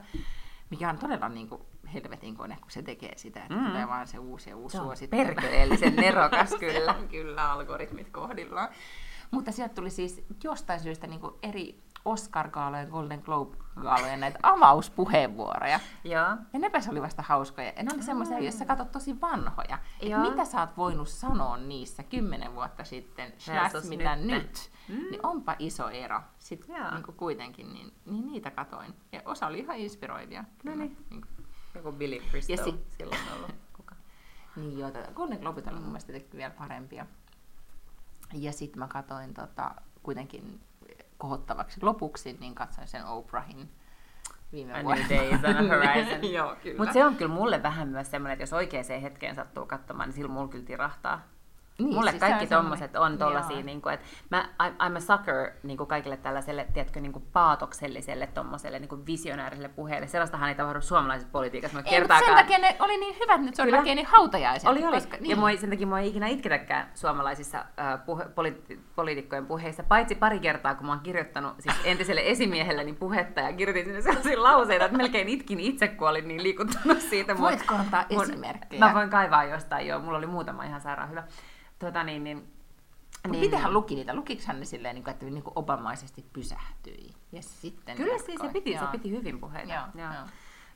[0.69, 1.61] mikä on todella niin kuin,
[1.93, 3.65] helvetin kone, kun se tekee sitä, että mm.
[3.65, 5.25] tulee vaan se uusi ja uusi suosittelu.
[5.25, 6.95] Perkeleellisen nerokas kyllä.
[7.11, 8.69] kyllä, algoritmit kohdillaan.
[9.33, 15.79] Mutta sieltä tuli siis jostain syystä niin kuin eri Oscar-gaalojen, Golden Globe-gaalojen näitä avauspuheenvuoroja.
[16.03, 16.37] Joo.
[16.53, 17.73] Ja nepä oli vasta hauskoja.
[17.77, 19.79] Ja ne oli semmoisia, jos sä katsot tosi vanhoja.
[19.99, 24.27] Että mitä sä oot voinut sanoa niissä kymmenen vuotta sitten, slash mitä nyt.
[24.27, 24.71] nyt.
[24.87, 24.95] Mm.
[24.95, 26.21] Niin onpa iso ero.
[26.39, 28.93] Sitten niin kuin kuitenkin, niin, niin niitä katoin.
[29.11, 30.43] Ja osa oli ihan inspiroivia.
[30.63, 30.97] No niin.
[31.09, 31.25] niin
[31.75, 33.51] Joku Billy Crystal ja sit, silloin ollut.
[33.73, 33.95] Kuka?
[34.55, 37.05] niin joo, Golden Globet oli mun mielestä vielä parempia.
[38.33, 39.71] Ja sitten mä katsoin tota,
[40.03, 40.59] kuitenkin
[41.17, 43.69] kohottavaksi lopuksi, niin katsoin sen Oprahin
[44.51, 45.05] viime vuonna.
[45.09, 46.33] Days on a Horizon.
[46.33, 46.77] Joo, kyllä.
[46.77, 50.15] Mutta se on kyllä mulle vähän myös semmoinen, että jos oikeaan hetkeen sattuu katsomaan, niin
[50.15, 51.21] silloin mulla kyllä tirahtaa.
[51.77, 55.77] Niin, Mulle siis kaikki tommoset on tollasia, niin kuin, että mä, I'm a sucker niin
[55.77, 60.07] kuin kaikille tällaiselle, tiedätkö, niin kuin paatokselliselle, tommoselle niin kuin visionääriselle puheelle.
[60.07, 61.79] Sellaistahan ei tapahdu suomalaisessa politiikassa.
[61.79, 62.25] Ei, kertaakaan...
[62.25, 63.83] sen takia ne oli niin hyvät nyt, se oli Kyllä.
[63.83, 64.69] niin hautajaiset.
[64.69, 64.95] Oli, oli.
[64.95, 65.29] Koska, niin.
[65.29, 70.15] Ja mua, sen takia mua ei ikinä itketäkään suomalaisissa uh, puhe, poli- poliitikkojen puheissa, paitsi
[70.15, 74.85] pari kertaa, kun mä oon kirjoittanut siis entiselle esimiehelleni puhetta ja kirjoitin sinne sellaisia lauseita,
[74.85, 77.37] että melkein itkin itse, kun olin niin liikuttunut siitä.
[77.37, 78.85] Voitko antaa esimerkkejä?
[78.85, 79.99] Mä voin kaivaa jostain, joo.
[79.99, 81.23] Mulla oli muutama ihan sairaan hyvä.
[81.83, 82.47] Tota niin, niin,
[83.29, 84.15] niin, miten hän luki niitä?
[84.15, 87.13] Lukiko hän ne silleen, niin kuin, että niin kuin obamaisesti pysähtyi?
[87.31, 89.73] Ja sitten Kyllä siis se piti, se piti hyvin puheita.
[89.73, 90.13] Joo, joo.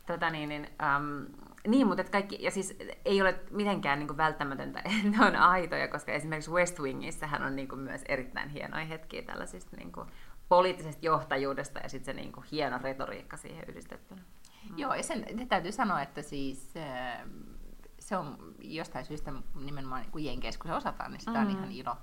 [0.08, 1.26] Tota niin, niin, um,
[1.68, 5.88] niin, mutta kaikki, ja siis ei ole mitenkään niin kuin välttämätöntä, että ne on aitoja,
[5.88, 10.08] koska esimerkiksi West Wingissähän on niin kuin myös erittäin hienoja hetkiä tällaisista niin kuin
[10.50, 14.22] poliittisesta johtajuudesta ja sitten se niin kuin hieno retoriikka siihen yhdistettynä.
[14.70, 14.78] Mm.
[14.78, 16.74] Joo, ja sen täytyy sanoa, että siis
[18.08, 19.34] se on jostain syystä
[19.66, 21.46] nimenomaan niin Jenkeissä, kun se osataan, niin sitä mm-hmm.
[21.46, 21.98] on ihan ilo,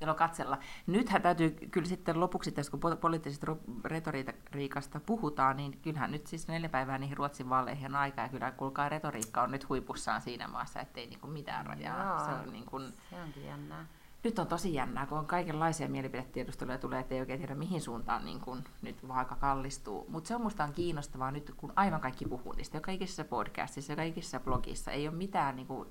[0.00, 0.58] ilo katsella.
[0.86, 6.68] Nythän täytyy kyllä sitten lopuksi tässä, kun poliittisesta retoriikasta puhutaan, niin kyllähän nyt siis neljä
[6.68, 10.80] päivää niihin Ruotsin vaaleihin on aikaa, ja kyllä kuulkaa retoriikka on nyt huipussaan siinä maassa,
[10.80, 12.04] ettei niin kuin mitään rajaa.
[12.04, 13.86] Joo, se, on niin kuin, se onkin jännää
[14.24, 18.40] nyt on tosi jännää, kun on kaikenlaisia mielipidetiedusteluja tulee, ettei oikein tiedä mihin suuntaan niin
[18.40, 20.06] kun nyt vaaka kallistuu.
[20.08, 23.92] Mutta se on musta on kiinnostavaa nyt, kun aivan kaikki puhuu niistä, joka ikisessä podcastissa,
[23.92, 24.90] joka ikisessä blogissa.
[24.90, 25.88] Ei ole mitään niin kuin,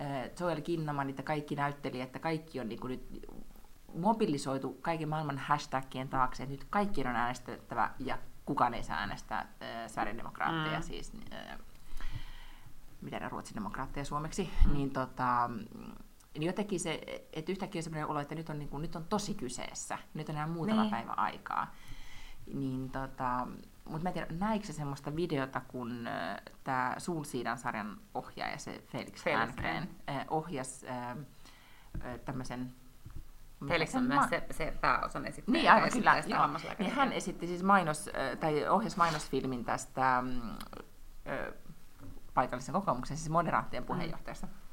[0.00, 3.26] äh, Joel Kinnaman, että kaikki näytteli, että kaikki on niin kuin, nyt
[3.94, 9.40] mobilisoitu kaiken maailman hashtagien taakse, että nyt kaikkien on äänestettävä ja kukaan ei saa äänestää
[9.40, 10.82] äh, säädemokraatteja, mm.
[10.82, 11.58] siis äh,
[13.00, 14.72] mitä ne ruotsidemokraatteja suomeksi, mm.
[14.72, 15.50] niin tota,
[16.38, 17.00] niin jotenkin se,
[17.32, 20.34] että yhtäkkiä sellainen olo, että nyt on, niin kuin, nyt on tosi kyseessä, nyt on
[20.34, 20.90] enää muutama niin.
[20.90, 21.74] päivä aikaa.
[22.54, 23.48] Niin tota,
[23.84, 29.22] mutta mä en tiedä, näikö semmoista videota, kun äh, tämä Suulsiidan sarjan ohjaaja, se Felix,
[29.22, 31.16] Felix Herngren, äh, ohjasi äh, äh,
[32.24, 32.72] tämmöisen
[33.68, 35.52] Felix on myös se, se pääosan esittäjä.
[35.52, 36.22] Niin, aivan kyllä.
[36.26, 36.48] Joo.
[36.78, 41.54] Niin hän esitti siis mainos, äh, tai ohjasi mainosfilmin tästä äh,
[42.34, 44.46] paikallisen kokoomuksen, siis moderaattien puheenjohtajasta.
[44.46, 44.67] Mm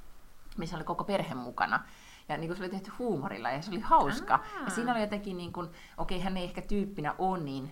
[0.58, 1.84] missä oli koko perhe mukana.
[2.30, 4.34] Ja niin kuin se oli tehty huumorilla ja se oli hauska.
[4.34, 4.64] Aa.
[4.66, 7.72] Ja siinä oli jotenkin, niin kuin, okei, hän ei ehkä tyyppinä ole niin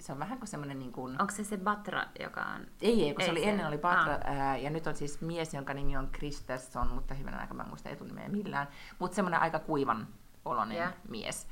[0.00, 1.20] se on vähän kuin semmoinen niin kuin...
[1.20, 2.66] Onko se se Batra, joka on...
[2.80, 3.50] Ei, ei kun ei se oli, se...
[3.50, 7.38] ennen oli Batra, ää, ja nyt on siis mies, jonka nimi on Kristesson, mutta hyvänä
[7.38, 8.68] aika mä en muista etunimeä millään.
[8.98, 10.08] Mutta semmoinen aika kuivan
[10.44, 10.92] oloinen yeah.
[11.08, 11.48] mies,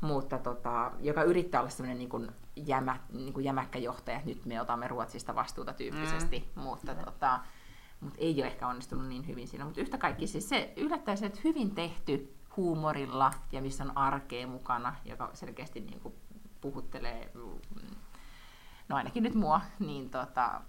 [0.00, 4.60] mutta tota, joka yrittää olla semmoinen niin kuin jämä, niin kuin jämäkkä johtaja, nyt me
[4.60, 6.62] otamme Ruotsista vastuuta tyyppisesti, mm.
[6.62, 7.40] mutta tota,
[8.02, 9.64] mutta ei ole ehkä onnistunut niin hyvin siinä.
[9.64, 14.94] Mutta yhtä kaikki siis se yllättäisi, että hyvin tehty huumorilla ja missä on arkea mukana,
[15.04, 16.14] joka selkeästi niin kuin
[16.60, 17.96] puhuttelee, mm,
[18.88, 20.60] no ainakin nyt mua, niin, tota,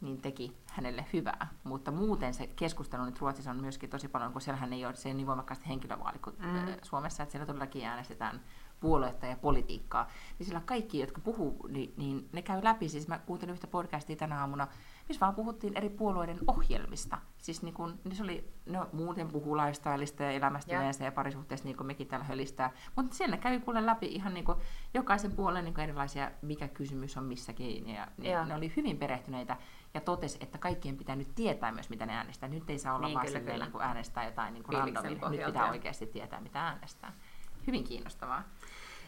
[0.00, 1.48] niin teki hänelle hyvää.
[1.64, 5.14] Mutta muuten se keskustelu nyt Ruotsissa on myöskin tosi paljon, kun siellähän ei ole se
[5.14, 6.66] niin voimakkaasti henkilövaali kuin mm.
[6.82, 8.40] Suomessa, että siellä todellakin äänestetään
[8.80, 10.08] puoluetta ja politiikkaa.
[10.38, 12.88] Niin sillä kaikki, jotka puhuu, niin, niin ne käy läpi.
[12.88, 14.68] Siis mä kuuntelin yhtä podcastia tänä aamuna,
[15.08, 17.18] missä vaan puhuttiin eri puolueiden ohjelmista.
[17.38, 21.68] Siis niin kun, niin se oli, no muuten puhuu lifestyleista ja elämästä ja, ja parisuhteesta,
[21.68, 22.70] niin kuin mekin täällä hölistää.
[22.96, 24.58] Mutta siellä kävi kuule läpi ihan niin kuin
[24.94, 27.88] jokaisen puolen niin kuin erilaisia, mikä kysymys on missäkin.
[27.88, 28.44] Ja, ja.
[28.44, 29.56] ne oli hyvin perehtyneitä
[29.94, 32.48] ja totesi, että kaikkien pitää nyt tietää myös, mitä ne äänestää.
[32.48, 33.66] Nyt ei saa olla niin, vaan kyllä, kyllä.
[33.66, 35.30] Niin äänestää jotain niin randomia.
[35.30, 37.12] Nyt pitää oikeasti tietää, mitä äänestää.
[37.66, 38.42] Hyvin kiinnostavaa.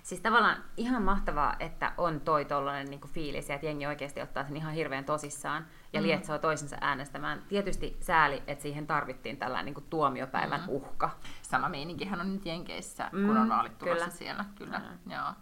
[0.08, 4.56] Siis tavallaan ihan mahtavaa, että on toi tollainen niin fiilis että jengi oikeasti ottaa sen
[4.56, 6.06] ihan hirveän tosissaan ja mm.
[6.06, 7.42] lietsoo toisensa äänestämään.
[7.48, 10.68] Tietysti sääli, että siihen tarvittiin tällainen niin tuomiopäivän mm.
[10.68, 11.10] uhka.
[11.42, 14.16] Sama meininkihän on nyt Jenkeissä, mm, kun on vaalit tulossa kyllä.
[14.16, 14.44] siellä.
[14.54, 15.12] Kyllä, mm.
[15.12, 15.32] joo.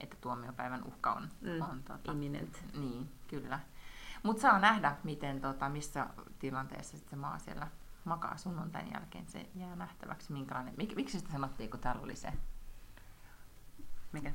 [0.00, 1.62] Että tuomiopäivän uhka on, mm.
[1.70, 2.64] on tota, imminent.
[2.74, 3.60] Niin, kyllä.
[4.22, 6.06] Mutta saa nähdä, miten, tota, missä
[6.38, 7.66] tilanteessa se maa siellä
[8.04, 9.26] makaa sunnuntain jälkeen.
[9.26, 10.74] Se jää nähtäväksi, minkälainen.
[10.76, 12.32] Mik, miksi sitä sanottiin, kun täällä oli se
[14.12, 14.32] mikä?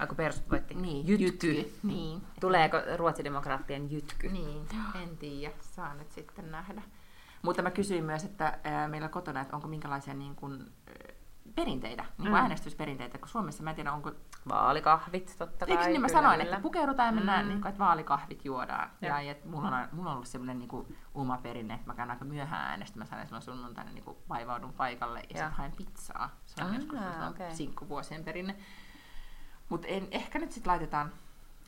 [0.00, 0.74] Aiku persut voitti.
[0.74, 1.52] Niin, jytky.
[1.52, 1.78] jytky.
[1.82, 2.22] Niin.
[2.40, 4.28] Tuleeko ruotsidemokraattien jytky?
[4.28, 4.66] Niin,
[5.02, 5.54] en tiedä.
[5.60, 6.82] Saa nyt sitten nähdä.
[7.42, 10.72] Mutta mä kysyin myös, että ää, meillä kotona, että onko minkälaisia niin kuin,
[11.54, 12.34] perinteitä, niin kuin mm.
[12.34, 14.12] äänestysperinteitä, kun Suomessa mä en tiedä, onko...
[14.48, 15.76] Vaalikahvit, totta kai.
[15.76, 17.48] Eikö niin mä sanoin, että pukeudutaan ja mennään, mm.
[17.48, 18.90] niin kuin, että vaalikahvit juodaan.
[19.00, 21.94] Ja, ja että mulla, on, mulla on ollut semmoinen niin kuin, oma perinne, että mä
[21.94, 25.36] käyn aika myöhään äänestämässä aina silloin sunnuntaina niin kuin vaivaudun paikalle ja, ja.
[25.36, 26.30] sitten haen pizzaa.
[26.46, 26.98] Se on ah, joskus
[27.30, 27.54] okay.
[27.54, 28.56] sinkkuvuosien perinne.
[29.68, 31.12] Mutta ehkä nyt sitten laitetaan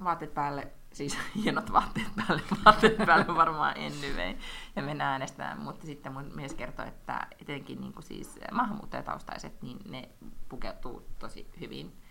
[0.04, 4.34] vaatteet päälle, siis hienot vaatteet päälle, vaatteet päälle varmaan anyway,
[4.76, 5.60] ja mennään äänestämään.
[5.60, 10.08] Mutta sitten mun mies kertoi, että etenkin niin kuin siis maahanmuuttajataustaiset, niin ne
[10.48, 12.02] pukeutuu tosi hyvin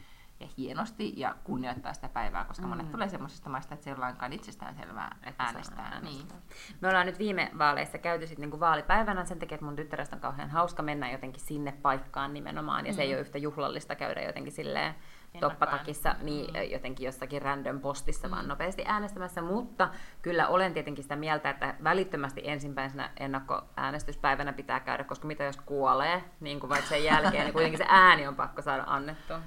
[0.42, 2.70] ja hienosti ja kunnioittaa sitä päivää, koska mm.
[2.70, 4.32] monet tulee semmoisesta maista, että se ei ole lainkaan
[4.78, 5.86] selvää että äänestää.
[5.86, 6.40] äänestää.
[6.40, 6.44] Niin.
[6.82, 10.22] Me ollaan nyt viime vaaleissa käyty sitten niinku vaalipäivänä sen takia, että mun tyttärestä on
[10.22, 12.96] kauhean hauska mennä jotenkin sinne paikkaan nimenomaan, ja mm.
[12.96, 13.14] se ei mm.
[13.14, 14.96] ole yhtä juhlallista käydä jotenkin silleen
[15.40, 16.72] toppatakissa niin mm.
[16.72, 18.32] jotenkin jossakin random postissa mm.
[18.32, 19.90] vaan nopeasti äänestämässä, mutta
[20.22, 26.24] kyllä olen tietenkin sitä mieltä, että välittömästi ensimmäisenä ennakkoäänestyspäivänä pitää käydä, koska mitä jos kuolee,
[26.40, 29.40] niin kuin vaikka sen jälkeen, niin kuitenkin se ääni on pakko saada annettua.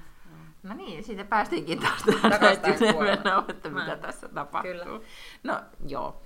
[0.63, 2.31] No niin, siitä päästiinkin taas tähän
[3.49, 4.71] että mitä tässä tapahtuu.
[4.71, 4.85] Kyllä.
[5.43, 6.21] No joo.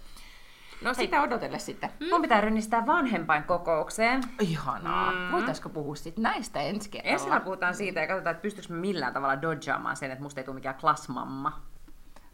[0.82, 1.06] No Hei.
[1.06, 1.90] sitä odotelle sitten.
[2.00, 2.10] Mm.
[2.10, 4.24] Mun pitää rynnistää vanhempain kokoukseen.
[4.40, 5.12] Ihanaa.
[5.12, 5.32] Mm.
[5.32, 7.14] Voitaisko puhua sitten näistä ensi kerralla?
[7.14, 10.56] Ensin puhutaan siitä ja katsotaan, että pystyykö millään tavalla dodgeamaan sen, että musta ei tule
[10.56, 11.62] mikään klasmamma.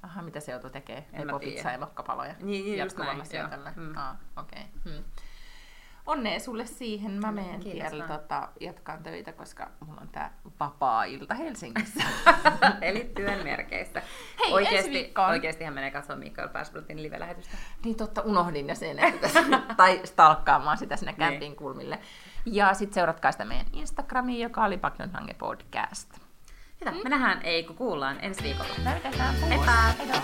[0.02, 1.04] Aha, mitä se joutuu tekemään?
[1.18, 2.36] Lepopizza ja mokkapaloja?
[2.42, 3.48] Niin, just näin, joo.
[3.76, 3.98] Mm.
[3.98, 4.62] Ah, okei.
[4.62, 4.94] Okay.
[4.94, 5.04] Hmm.
[6.06, 7.12] Onnea sulle siihen.
[7.12, 12.04] Mä menen tiellä tota, jatkaan töitä, koska mulla on tää vapaa-ilta Helsingissä.
[12.82, 14.02] Eli työn merkeissä.
[14.40, 17.58] Hei, oikeasti, oikeastihan menee katsomaan Mikael Persbrantin live-lähetystä.
[17.86, 19.30] Niin totta, unohdin jo sen, että
[19.78, 21.56] tai stalkkaamaan sitä sinne kämpin niin.
[21.56, 22.00] kulmille.
[22.46, 26.18] Ja sitten seuratkaa sitä meidän Instagramiin, joka oli Paknon Hange Podcast.
[26.82, 26.98] Hyvä, mm.
[27.04, 28.74] me nähdään, ei kun kuullaan ensi viikolla.
[29.50, 29.74] Heippa!
[30.00, 30.22] Heippa.